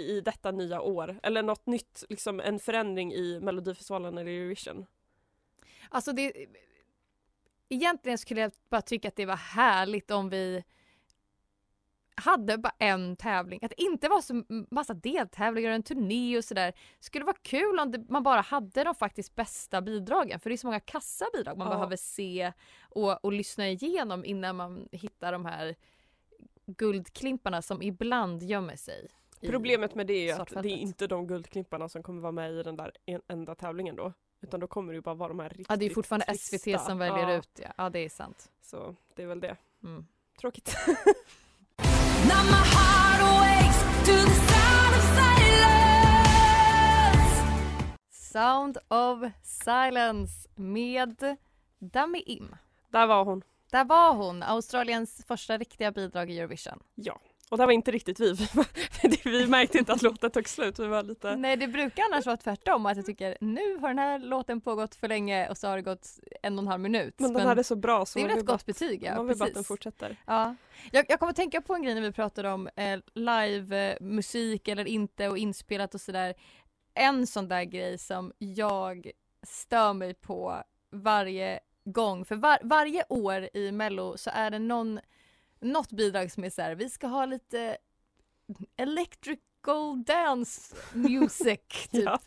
i 0.00 0.20
detta 0.20 0.50
nya 0.50 0.80
år? 0.80 1.20
Eller 1.22 1.42
något 1.42 1.66
nytt, 1.66 2.04
liksom 2.08 2.40
en 2.40 2.58
förändring 2.58 3.12
i 3.12 3.40
Melodifestivalen 3.40 4.18
eller 4.18 4.30
Eurovision? 4.30 4.86
Alltså 5.88 6.12
det... 6.12 6.32
Egentligen 7.68 8.18
skulle 8.18 8.40
jag 8.40 8.52
bara 8.68 8.82
tycka 8.82 9.08
att 9.08 9.16
det 9.16 9.26
var 9.26 9.36
härligt 9.36 10.10
om 10.10 10.30
vi 10.30 10.64
hade 12.14 12.58
bara 12.58 12.74
en 12.78 13.16
tävling. 13.16 13.60
Att 13.62 13.70
det 13.70 13.82
inte 13.82 14.08
var 14.08 14.20
så 14.20 14.44
massa 14.70 14.94
deltävlingar 14.94 15.70
och 15.70 15.74
en 15.74 15.82
turné 15.82 16.38
och 16.38 16.44
sådär. 16.44 16.72
Skulle 17.00 17.24
vara 17.24 17.36
kul 17.42 17.78
om 17.78 17.90
det, 17.90 18.04
man 18.08 18.22
bara 18.22 18.40
hade 18.40 18.84
de 18.84 18.94
faktiskt 18.94 19.34
bästa 19.34 19.82
bidragen. 19.82 20.40
För 20.40 20.50
det 20.50 20.54
är 20.54 20.56
så 20.56 20.66
många 20.66 20.80
kassa 20.80 21.26
bidrag 21.32 21.58
man 21.58 21.66
Ja. 21.68 21.74
behöver 21.74 21.96
se 21.96 22.52
och, 22.82 23.24
och 23.24 23.32
lyssna 23.32 23.68
igenom 23.68 24.24
innan 24.24 24.56
man 24.56 24.88
hittar 24.92 25.32
de 25.32 25.44
här 25.44 25.74
guldklimparna 26.66 27.62
som 27.62 27.82
ibland 27.82 28.42
gömmer 28.42 28.76
sig. 28.76 29.08
Problemet 29.46 29.94
med 29.94 30.06
det 30.06 30.12
är 30.12 30.24
ju 30.24 30.42
att 30.42 30.62
det 30.62 30.68
är 30.68 30.76
inte 30.76 31.06
de 31.06 31.26
guldklimparna 31.26 31.88
som 31.88 32.02
kommer 32.02 32.22
vara 32.22 32.32
med 32.32 32.52
i 32.52 32.62
den 32.62 32.76
där 32.76 32.92
en, 33.06 33.22
enda 33.28 33.54
tävlingen 33.54 33.96
då. 33.96 34.12
Utan 34.40 34.60
då 34.60 34.66
kommer 34.66 34.92
det 34.92 34.96
ju 34.96 35.02
bara 35.02 35.14
vara 35.14 35.28
de 35.28 35.38
här 35.38 35.48
riktigt 35.48 35.66
Ja 35.68 35.76
det 35.76 35.86
är 35.86 35.90
fortfarande 35.90 36.26
trista. 36.26 36.58
SVT 36.58 36.80
som 36.80 36.98
väljer 36.98 37.28
ja, 37.28 37.36
ut 37.36 37.60
ja. 37.62 37.72
Ja 37.76 37.90
det 37.90 37.98
är 37.98 38.08
sant. 38.08 38.50
Så 38.62 38.96
det 39.14 39.22
är 39.22 39.26
väl 39.26 39.40
det. 39.40 39.56
Mm. 39.82 40.06
Tråkigt. 40.40 40.76
Sound 48.10 48.78
of 48.88 49.32
Silence 49.42 50.48
med 50.54 51.36
Dummy 51.78 52.22
Im. 52.26 52.56
Där 52.90 53.06
var 53.06 53.24
hon. 53.24 53.42
Där 53.70 53.84
var 53.84 54.14
hon, 54.14 54.42
Australiens 54.42 55.24
första 55.26 55.58
riktiga 55.58 55.92
bidrag 55.92 56.30
i 56.30 56.38
Eurovision. 56.38 56.82
Ja. 56.94 57.20
Och 57.50 57.58
där 57.58 57.66
var 57.66 57.72
inte 57.72 57.90
riktigt 57.90 58.20
vi. 58.20 58.32
vi 59.24 59.46
märkte 59.46 59.78
inte 59.78 59.92
att 59.92 60.02
låten 60.02 60.30
tog 60.30 60.48
slut. 60.48 60.78
Vi 60.78 60.86
var 60.86 61.02
lite... 61.02 61.36
Nej 61.36 61.56
det 61.56 61.68
brukar 61.68 62.02
annars 62.02 62.26
vara 62.26 62.36
tvärtom 62.36 62.86
att 62.86 62.96
jag 62.96 63.06
tycker 63.06 63.36
nu 63.40 63.76
har 63.76 63.88
den 63.88 63.98
här 63.98 64.18
låten 64.18 64.60
pågått 64.60 64.94
för 64.94 65.08
länge 65.08 65.48
och 65.48 65.58
så 65.58 65.68
har 65.68 65.76
det 65.76 65.82
gått 65.82 66.08
en 66.42 66.58
och 66.58 66.62
en 66.62 66.68
halv 66.68 66.80
minut. 66.80 67.14
Men 67.18 67.32
den 67.32 67.46
hade 67.46 67.64
så 67.64 67.76
bra 67.76 68.06
så 68.06 68.18
det 68.18 68.24
är 68.24 68.28
väl 68.28 68.38
ett 68.38 68.46
gott 68.46 68.66
betyg 68.66 69.02
ja, 69.02 69.16
man 69.16 69.26
vill 69.26 69.38
bara 69.38 69.48
att 69.48 69.54
den 69.54 69.64
fortsätter. 69.64 70.16
Ja. 70.26 70.54
Jag, 70.90 71.06
jag 71.08 71.18
kommer 71.18 71.30
att 71.30 71.36
tänka 71.36 71.60
på 71.60 71.74
en 71.74 71.82
grej 71.82 71.94
när 71.94 72.02
vi 72.02 72.12
pratade 72.12 72.50
om 72.50 72.68
eh, 72.76 72.98
live 73.14 73.90
eh, 73.90 73.96
musik 74.00 74.68
eller 74.68 74.88
inte 74.88 75.28
och 75.28 75.38
inspelat 75.38 75.94
och 75.94 76.00
sådär. 76.00 76.34
En 76.94 77.26
sån 77.26 77.48
där 77.48 77.64
grej 77.64 77.98
som 77.98 78.32
jag 78.38 79.10
stör 79.42 79.92
mig 79.92 80.14
på 80.14 80.62
varje 80.90 81.60
gång. 81.84 82.24
För 82.24 82.36
var, 82.36 82.58
varje 82.62 83.04
år 83.08 83.48
i 83.54 83.72
mello 83.72 84.16
så 84.16 84.30
är 84.34 84.50
det 84.50 84.58
någon, 84.58 85.00
något 85.60 85.92
bidrag 85.92 86.32
som 86.32 86.44
är 86.44 86.50
så 86.50 86.62
här, 86.62 86.74
vi 86.74 86.90
ska 86.90 87.06
ha 87.06 87.26
lite 87.26 87.76
electrical 88.76 90.04
dance 90.06 90.76
music 90.92 91.60
typ. 91.90 92.04
Ja. 92.04 92.20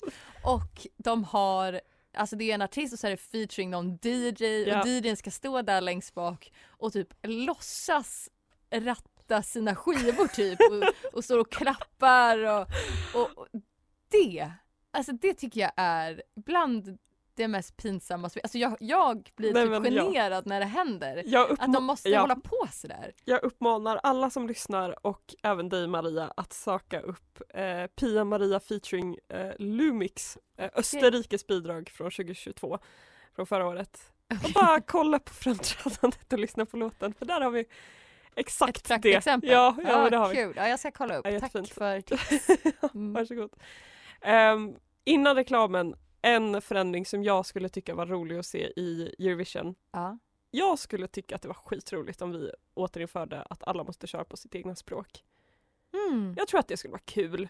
Och 0.43 0.87
de 0.97 1.23
har 1.23 1.81
Alltså 2.15 2.35
det 2.35 2.51
är 2.51 2.55
en 2.55 2.61
artist 2.61 2.93
och 2.93 2.99
så 2.99 3.07
är 3.07 3.11
det 3.11 3.17
featuring 3.17 3.69
någon 3.69 3.99
DJ 4.01 4.63
Ja. 4.67 4.81
och 4.81 4.87
DJn 4.87 5.17
ska 5.17 5.31
stå 5.31 5.61
där 5.61 5.81
längst 5.81 6.13
bak 6.13 6.51
och 6.67 6.93
typ 6.93 7.07
låtsas 7.23 8.29
ratta 8.71 9.43
sina 9.43 9.75
skivor 9.75 10.27
typ 10.27 10.59
och, 10.71 11.13
och 11.17 11.23
står 11.23 11.39
och 11.39 11.51
klappar 11.51 12.37
och, 12.37 12.67
och, 13.13 13.37
och 13.37 13.47
det, 14.09 14.51
alltså 14.91 15.11
det 15.11 15.33
tycker 15.33 15.61
jag 15.61 15.71
är 15.75 16.23
bland 16.35 16.97
det 17.35 17.47
mest 17.47 17.77
pinsamma. 17.77 18.29
Alltså 18.43 18.57
jag, 18.57 18.77
jag 18.79 19.29
blir 19.35 19.53
Nej, 19.53 19.63
typ 19.63 19.81
men 19.81 19.93
ja. 19.93 20.03
generad 20.11 20.47
när 20.47 20.59
det 20.59 20.65
händer. 20.65 21.23
Att 21.59 21.73
de 21.73 21.83
måste 21.83 22.09
ja, 22.09 22.21
hålla 22.21 22.35
på 22.35 22.67
sådär. 22.71 23.13
jag 23.25 23.43
uppmanar 23.43 23.99
alla 24.03 24.29
som 24.29 24.47
lyssnar 24.47 25.05
och 25.07 25.35
även 25.43 25.69
dig 25.69 25.87
Maria 25.87 26.33
att 26.37 26.53
söka 26.53 26.99
upp 27.01 27.41
eh, 27.53 27.85
Pia 27.87 28.23
Maria 28.23 28.59
featuring 28.59 29.17
eh, 29.29 29.51
Lumix, 29.59 30.37
eh, 30.57 30.69
Österrikes 30.75 31.47
bidrag 31.47 31.89
från 31.89 32.11
2022, 32.11 32.79
från 33.35 33.45
förra 33.45 33.67
året. 33.67 33.99
Och 34.43 34.51
bara 34.53 34.81
kolla 34.81 35.19
på 35.19 35.33
framträdandet 35.33 36.33
och 36.33 36.39
lyssna 36.39 36.65
på 36.65 36.77
låten 36.77 37.13
för 37.13 37.25
där 37.25 37.41
har 37.41 37.51
vi 37.51 37.65
exakt 38.35 38.77
Ett 38.77 38.83
det. 38.83 38.87
praktexempel. 38.87 39.49
Ja, 39.49 39.75
ja, 39.85 40.01
men 40.01 40.11
det 40.11 40.17
har 40.17 40.29
vi. 40.29 40.35
kul. 40.35 40.53
Ja, 40.55 40.67
jag 40.67 40.79
ska 40.79 40.91
kolla 40.91 41.17
upp. 41.17 41.27
Ja, 41.27 41.39
Tack 41.39 41.51
för 41.51 42.01
tips. 42.01 42.49
Mm. 42.93 43.13
Varsågod. 43.13 43.53
Um, 44.53 44.75
innan 45.03 45.35
reklamen, 45.35 45.95
en 46.23 46.61
förändring 46.61 47.05
som 47.05 47.23
jag 47.23 47.45
skulle 47.45 47.69
tycka 47.69 47.95
var 47.95 48.05
rolig 48.05 48.37
att 48.37 48.45
se 48.45 48.73
i 48.75 49.15
Eurovision. 49.19 49.75
Ja. 49.91 50.17
Jag 50.51 50.79
skulle 50.79 51.07
tycka 51.07 51.35
att 51.35 51.41
det 51.41 51.47
var 51.47 51.55
skitroligt 51.55 52.21
om 52.21 52.31
vi 52.31 52.51
återinförde 52.73 53.41
att 53.41 53.63
alla 53.63 53.83
måste 53.83 54.07
köra 54.07 54.23
på 54.23 54.37
sitt 54.37 54.55
egna 54.55 54.75
språk. 54.75 55.23
Mm. 55.93 56.33
Jag 56.37 56.47
tror 56.47 56.59
att 56.59 56.67
det 56.67 56.77
skulle 56.77 56.91
vara 56.91 57.01
kul. 57.05 57.49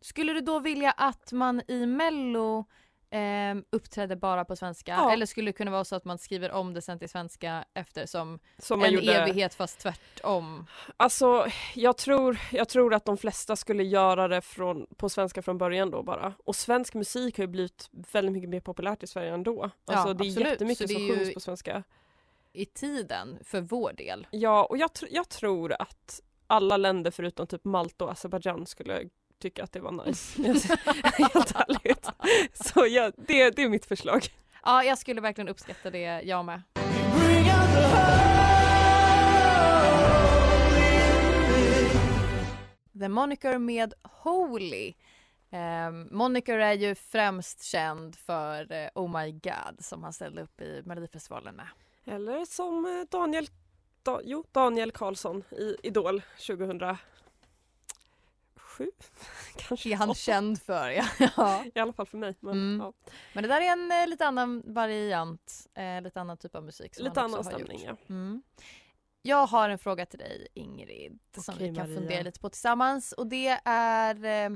Skulle 0.00 0.32
du 0.32 0.40
då 0.40 0.60
vilja 0.60 0.90
att 0.90 1.32
man 1.32 1.62
i 1.68 1.86
mello 1.86 2.64
eh, 3.12 3.56
uppträdde 3.70 4.16
bara 4.16 4.44
på 4.44 4.56
svenska? 4.56 4.92
Ja. 4.92 5.12
Eller 5.12 5.26
skulle 5.26 5.48
det 5.48 5.52
kunna 5.52 5.70
vara 5.70 5.84
så 5.84 5.96
att 5.96 6.04
man 6.04 6.18
skriver 6.18 6.52
om 6.52 6.74
det 6.74 6.82
sen 6.82 6.98
till 6.98 7.08
svenska 7.08 7.64
efter 7.74 8.06
som, 8.06 8.38
Som 8.58 8.82
en 8.82 8.92
gjorde. 8.92 9.14
evighet 9.14 9.54
fast 9.54 9.80
tvärtom? 9.80 10.66
Alltså, 10.96 11.46
jag 11.74 11.96
tror, 11.96 12.38
jag 12.52 12.68
tror 12.68 12.94
att 12.94 13.04
de 13.04 13.16
flesta 13.16 13.56
skulle 13.56 13.82
göra 13.84 14.28
det 14.28 14.40
från, 14.40 14.86
på 14.96 15.08
svenska 15.08 15.42
från 15.42 15.58
början 15.58 15.90
då 15.90 16.02
bara. 16.02 16.34
Och 16.44 16.56
svensk 16.56 16.94
musik 16.94 17.38
har 17.38 17.42
ju 17.44 17.48
blivit 17.48 17.88
väldigt 17.92 18.32
mycket 18.32 18.50
mer 18.50 18.60
populärt 18.60 19.02
i 19.02 19.06
Sverige 19.06 19.34
ändå. 19.34 19.62
Alltså 19.62 20.08
Ja, 20.08 20.14
det 20.14 20.24
är 20.24 20.28
absolut. 20.28 20.48
jättemycket 20.48 20.88
Så 20.88 20.94
som 20.94 21.02
det 21.02 21.08
är 21.10 21.12
ju- 21.12 21.18
sjungs 21.24 21.34
på 21.34 21.40
svenska. 21.40 21.82
I 22.52 22.64
tiden, 22.66 23.38
för 23.44 23.60
vår 23.60 23.92
del. 23.92 24.26
Ja, 24.30 24.64
och 24.64 24.78
jag, 24.78 24.90
tr- 24.90 25.08
jag 25.10 25.28
tror 25.28 25.72
att 25.78 26.20
alla 26.46 26.76
länder 26.76 27.10
förutom 27.10 27.46
typ 27.46 27.64
Malta 27.64 28.04
och 28.04 28.10
Azerbajdzjan 28.12 28.66
skulle 28.66 29.08
tycka 29.42 29.64
att 29.64 29.72
det 29.72 29.80
var 29.80 30.06
nice. 30.06 30.42
Helt 31.04 31.54
ärligt. 31.54 32.08
Så 32.52 32.86
ja, 32.86 33.12
det, 33.16 33.50
det 33.50 33.62
är 33.62 33.68
mitt 33.68 33.86
förslag. 33.86 34.26
Ja, 34.64 34.84
jag 34.84 34.98
skulle 34.98 35.20
verkligen 35.20 35.48
uppskatta 35.48 35.90
det, 35.90 36.22
jag 36.22 36.44
med. 36.44 36.62
The 43.00 43.08
Moniker 43.08 43.58
med 43.58 43.94
Holy. 44.02 44.94
Um, 45.50 46.08
Moniker 46.10 46.58
är 46.58 46.72
ju 46.72 46.94
främst 46.94 47.62
känd 47.62 48.16
för 48.16 48.72
eh, 48.72 48.88
Oh 48.94 49.22
My 49.22 49.32
God 49.32 49.84
som 49.84 50.02
han 50.02 50.12
ställde 50.12 50.42
upp 50.42 50.60
i 50.60 50.82
Melodifestivalen 50.84 51.56
med. 51.56 51.66
Eller 52.04 52.44
som 52.44 52.84
eh, 52.84 53.18
Daniel, 53.18 53.46
da, 54.02 54.20
jo, 54.24 54.44
Daniel 54.52 54.92
Karlsson 54.92 55.44
i 55.50 55.76
Idol 55.82 56.22
2007. 58.76 58.90
Kanske 59.56 59.88
är 59.90 59.96
han 59.96 60.10
åtta. 60.10 60.14
känd 60.18 60.62
för. 60.62 60.90
Ja. 60.90 61.04
ja. 61.36 61.64
I 61.74 61.78
alla 61.78 61.92
fall 61.92 62.06
för 62.06 62.18
mig. 62.18 62.34
Men, 62.40 62.52
Mm. 62.54 62.80
ja. 62.80 62.92
Men 63.34 63.42
det 63.42 63.48
där 63.48 63.60
är 63.60 63.72
en 63.72 63.92
eh, 63.92 64.06
lite 64.08 64.26
annan 64.26 64.62
variant, 64.66 65.66
eh, 65.74 66.02
lite 66.02 66.20
annan 66.20 66.36
typ 66.36 66.54
av 66.54 66.64
musik. 66.64 66.94
Som 66.94 67.04
Lite 67.04 67.20
han 67.20 67.30
annan 67.30 67.44
stämning 67.44 67.82
ja. 67.84 67.96
Mm. 68.08 68.42
Jag 69.22 69.46
har 69.46 69.68
en 69.68 69.78
fråga 69.78 70.06
till 70.06 70.18
dig 70.18 70.48
Ingrid 70.54 71.18
som 71.36 71.54
Okej, 71.54 71.68
vi 71.70 71.76
kan 71.76 71.84
Maria. 71.88 72.00
fundera 72.00 72.22
lite 72.22 72.40
på 72.40 72.48
tillsammans 72.50 73.12
och 73.12 73.26
det 73.26 73.60
är 73.64 74.24
eh, 74.24 74.50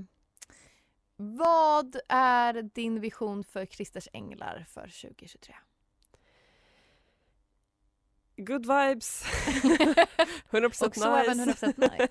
Vad 1.16 1.96
är 2.08 2.62
din 2.62 3.00
vision 3.00 3.44
för 3.44 3.66
Christers 3.66 4.08
Änglar 4.12 4.66
för 4.68 4.82
2023? 5.02 5.54
Good 8.36 8.66
vibes. 8.66 9.24
100% 10.50 10.86
Också 10.86 11.04
även 11.04 11.38
nice. 11.38 11.66
100% 11.66 11.90
nice. 11.98 12.08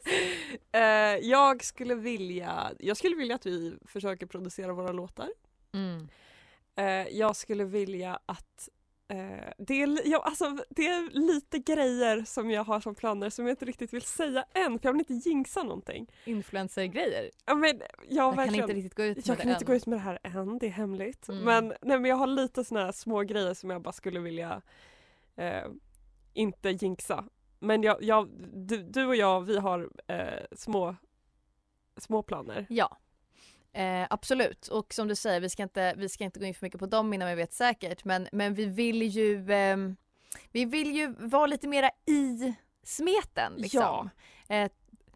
Eh, 0.71 1.17
jag 1.21 1.63
skulle 1.63 1.95
vilja, 1.95 2.71
jag 2.79 2.97
skulle 2.97 3.15
vilja 3.15 3.35
att 3.35 3.45
vi 3.45 3.77
försöker 3.85 4.25
producera 4.25 4.73
våra 4.73 4.91
låtar. 4.91 5.29
Mm. 5.73 6.07
Eh, 6.75 7.17
jag 7.17 7.35
skulle 7.35 7.63
vilja 7.63 8.19
att 8.25 8.69
eh, 9.07 9.53
det, 9.57 9.81
är, 9.81 10.07
ja, 10.07 10.21
alltså, 10.23 10.57
det 10.69 10.87
är 10.87 11.09
lite 11.11 11.59
grejer 11.59 12.23
som 12.25 12.51
jag 12.51 12.63
har 12.63 12.79
som 12.79 12.95
planer 12.95 13.29
som 13.29 13.45
jag 13.47 13.53
inte 13.53 13.65
riktigt 13.65 13.93
vill 13.93 14.01
säga 14.01 14.45
än 14.53 14.79
för 14.79 14.87
jag 14.87 14.93
vill 14.93 15.05
inte 15.09 15.29
jinxa 15.29 15.63
någonting. 15.63 16.11
Influencer-grejer. 16.25 17.31
Ja, 17.45 17.55
men, 17.55 17.79
ja, 17.79 17.85
Jag 18.09 18.29
kan 18.31 18.37
verkligen. 18.37 18.63
inte 18.63 18.73
riktigt 18.75 18.95
gå 18.95 19.03
ut 19.03 19.17
med 19.17 19.27
jag 19.27 19.37
det 19.37 19.41
kan 19.41 19.51
inte 19.51 19.63
än. 19.63 19.67
gå 19.67 19.75
ut 19.75 19.85
med 19.85 19.97
det 19.99 20.03
här 20.03 20.19
än, 20.23 20.57
det 20.59 20.65
är 20.65 20.69
hemligt. 20.71 21.29
Mm. 21.29 21.43
Men, 21.43 21.67
nej, 21.81 21.99
men 21.99 22.05
jag 22.05 22.15
har 22.15 22.27
lite 22.27 22.63
såna 22.63 22.85
här 22.85 22.91
små 22.91 23.21
grejer 23.21 23.53
som 23.53 23.69
jag 23.69 23.81
bara 23.81 23.93
skulle 23.93 24.19
vilja 24.19 24.61
eh, 25.35 25.63
inte 26.35 26.69
jinxa. 26.69 27.25
Men 27.59 27.83
jag, 27.83 28.03
jag, 28.03 28.29
du, 28.53 28.83
du 28.83 29.05
och 29.05 29.15
jag, 29.15 29.41
vi 29.41 29.57
har 29.57 29.89
eh, 30.07 30.45
små, 30.51 30.95
små 31.97 32.23
planer. 32.23 32.65
Ja. 32.69 32.97
Eh, 33.73 34.07
absolut, 34.09 34.67
och 34.67 34.93
som 34.93 35.07
du 35.07 35.15
säger, 35.15 35.41
vi 35.41 35.49
ska, 35.49 35.63
inte, 35.63 35.93
vi 35.97 36.09
ska 36.09 36.23
inte 36.23 36.39
gå 36.39 36.45
in 36.45 36.53
för 36.53 36.65
mycket 36.65 36.79
på 36.79 36.85
dem 36.85 37.13
innan 37.13 37.29
vi 37.29 37.35
vet 37.35 37.53
säkert, 37.53 38.05
men, 38.05 38.27
men 38.31 38.53
vi 38.53 38.65
vill 38.65 39.01
ju 39.01 39.51
ehm, 39.51 39.95
vi 40.51 40.65
vill 40.65 40.95
ju 40.95 41.15
vara 41.17 41.45
lite 41.45 41.67
mera 41.67 41.89
i 42.05 42.53
smeten 42.83 43.53
liksom. 43.57 44.09
Eh, 44.47 44.71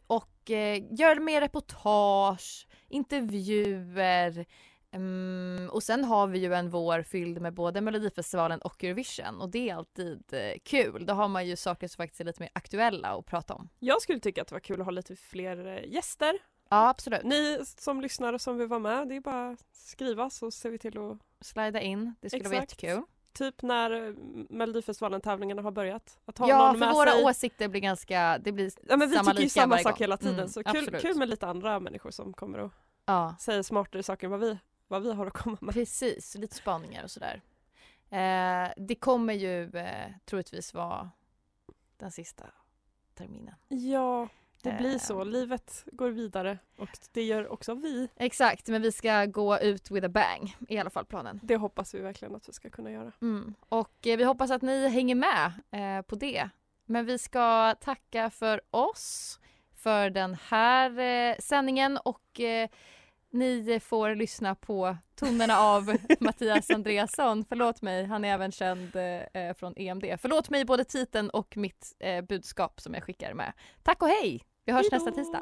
och 0.08 0.52
eh, 0.52 0.84
göra 0.92 1.20
mer 1.20 1.42
reportage, 1.42 2.68
intervjuer 2.88 4.46
mm, 4.91 5.69
och 5.69 5.84
sen 5.84 6.04
har 6.04 6.28
vi 6.28 6.39
ju 6.39 6.54
en 6.54 6.69
vår 6.69 7.02
fylld 7.02 7.41
med 7.41 7.54
både 7.54 7.82
Melodifestivalen 7.82 8.62
och 8.62 8.84
Eurovision 8.84 9.41
och 9.41 9.49
det 9.49 9.69
är 9.69 9.75
alltid 9.75 10.23
eh, 10.34 10.54
kul. 10.63 11.06
Då 11.06 11.13
har 11.13 11.28
man 11.28 11.47
ju 11.47 11.56
saker 11.56 11.88
som 11.88 11.97
faktiskt 12.04 12.21
är 12.21 12.25
lite 12.25 12.41
mer 12.41 12.49
aktuella 12.54 13.08
att 13.10 13.25
prata 13.25 13.54
om. 13.54 13.69
Jag 13.80 14.02
skulle 14.02 14.19
tycka 14.19 14.41
att 14.41 14.47
det 14.47 14.56
var 14.56 14.60
kul 14.60 14.80
att 14.82 14.86
ha 14.86 14.91
lite 14.91 15.15
fler 15.15 15.67
eh, 15.67 15.91
gäster. 15.93 16.34
Ja 16.69 16.89
absolut. 16.89 17.23
Ni 17.23 17.60
som 17.65 18.02
lyssnar 18.02 18.34
och 18.34 18.41
som 18.41 18.58
vill 18.58 18.67
vara 18.67 18.80
med, 18.80 19.08
det 19.08 19.15
är 19.15 19.19
bara 19.21 19.49
att 19.49 19.65
skriva 19.71 20.30
så 20.30 20.52
ser 20.52 20.69
vi 20.69 20.78
till 20.80 20.97
att 20.97 21.17
Slida 21.41 21.82
in, 21.82 22.15
det 22.21 22.30
skulle 22.30 22.43
vara 22.49 22.56
Exakt. 22.63 22.84
jättekul. 22.84 23.04
Typ 23.34 23.62
när 23.62 24.08
eh, 24.08 24.13
Melodifestivalen-tävlingarna 24.49 25.62
har 25.62 25.71
börjat. 25.71 26.19
Att 26.25 26.38
ha 26.38 26.49
Ja, 26.49 26.58
någon 26.58 26.73
för 26.73 26.80
med 26.86 26.93
våra 26.95 27.12
sig. 27.12 27.23
åsikter 27.25 27.67
blir 27.67 27.82
ganska, 27.82 28.38
det 28.38 28.52
blir 28.52 28.71
Ja 28.88 28.97
men 28.97 29.10
vi 29.10 29.15
samma 29.15 29.32
tycker 29.32 29.43
ju 29.43 29.49
samma 29.49 29.78
sak 29.78 29.84
gång. 29.93 29.99
hela 29.99 30.17
tiden 30.17 30.36
Mm, 30.36 30.47
så 30.49 30.63
kul, 30.63 30.78
absolut. 30.84 31.02
kul 31.02 31.17
med 31.17 31.30
lite 31.30 31.47
andra 31.47 31.80
människor 31.80 32.12
som 32.12 32.34
kommer 32.34 32.60
och 32.60 32.71
Ja, 33.06 33.36
säger 33.39 33.63
smartare 33.63 34.04
saker 34.04 34.28
än 34.28 34.32
vad 34.32 34.39
vi, 34.39 34.58
vad 34.89 35.04
vi 35.04 35.13
har 35.13 35.28
att 35.28 35.34
komma 35.34 35.58
med. 35.62 35.73
precis. 35.73 36.36
Lite 36.36 36.56
spaningar 36.56 37.04
och 37.04 37.12
sådär. 37.12 37.41
Eh, 38.10 38.69
det 38.78 38.95
kommer 38.95 39.34
ju 39.34 39.69
eh, 39.69 40.12
troligtvis 40.25 40.73
vara 40.73 41.12
den 41.97 42.12
sista 42.12 42.45
terminen. 43.13 43.56
Ja, 43.67 44.28
det 44.63 44.78
blir 44.78 44.97
så. 44.97 45.21
Ehm. 45.21 45.28
Livet 45.28 45.86
går 45.91 46.10
vidare 46.10 46.58
och 46.78 46.89
det 47.12 47.23
gör 47.23 47.47
också 47.47 47.73
vi. 47.73 48.10
Exakt, 48.15 48.67
men 48.67 48.82
vi 48.82 48.91
ska 48.91 49.25
gå 49.25 49.60
ut 49.60 49.91
with 49.91 50.06
a 50.06 50.10
bang. 50.10 50.56
I 50.67 50.78
alla 50.78 50.89
fall 50.89 51.06
planen. 51.06 51.39
Det 51.43 51.56
hoppas 51.56 51.93
vi 51.93 51.99
verkligen 51.99 52.36
att 52.36 52.49
vi 52.49 52.54
ska 52.54 52.69
kunna 52.69 52.91
göra. 52.91 53.12
Mm. 53.21 53.54
Och 53.69 54.08
eh, 54.08 54.17
vi 54.17 54.23
hoppas 54.23 54.52
att 54.52 54.62
ni 54.62 54.89
hänger 54.89 55.15
med 55.15 55.52
eh, 55.71 56.02
på 56.02 56.15
det. 56.15 56.49
Men 56.86 57.06
vi 57.06 57.17
ska 57.17 57.75
tacka 57.82 58.30
för 58.30 58.62
oss 58.71 59.39
för 59.73 60.10
den 60.10 60.38
här 60.47 60.99
eh, 60.99 61.36
sändningen 61.39 61.97
och 61.97 62.39
eh, 62.39 62.69
ni 63.32 63.80
får 63.84 64.15
lyssna 64.15 64.56
på 64.56 64.98
tonerna 65.15 65.60
av 65.60 65.98
Mattias 66.20 66.70
Andreasson. 66.70 67.46
Förlåt 67.50 67.82
mig, 67.82 68.06
han 68.06 68.26
är 68.26 68.34
även 68.34 68.52
känd 68.52 68.96
eh, 68.96 69.54
från 69.58 69.74
EMD. 69.78 70.06
Förlåt 70.22 70.50
mig 70.50 70.65
både 70.65 70.84
titeln 70.84 71.30
och 71.30 71.58
mitt 71.58 71.96
eh, 72.00 72.22
budskap 72.22 72.82
som 72.82 72.94
jag 72.94 73.04
skickar 73.04 73.34
med. 73.34 73.54
Tack 73.84 74.02
och 74.02 74.10
hej! 74.10 74.46
Vi 74.65 74.74
hörs 74.74 74.92
nästa 74.92 75.12
tisdag. 75.12 75.42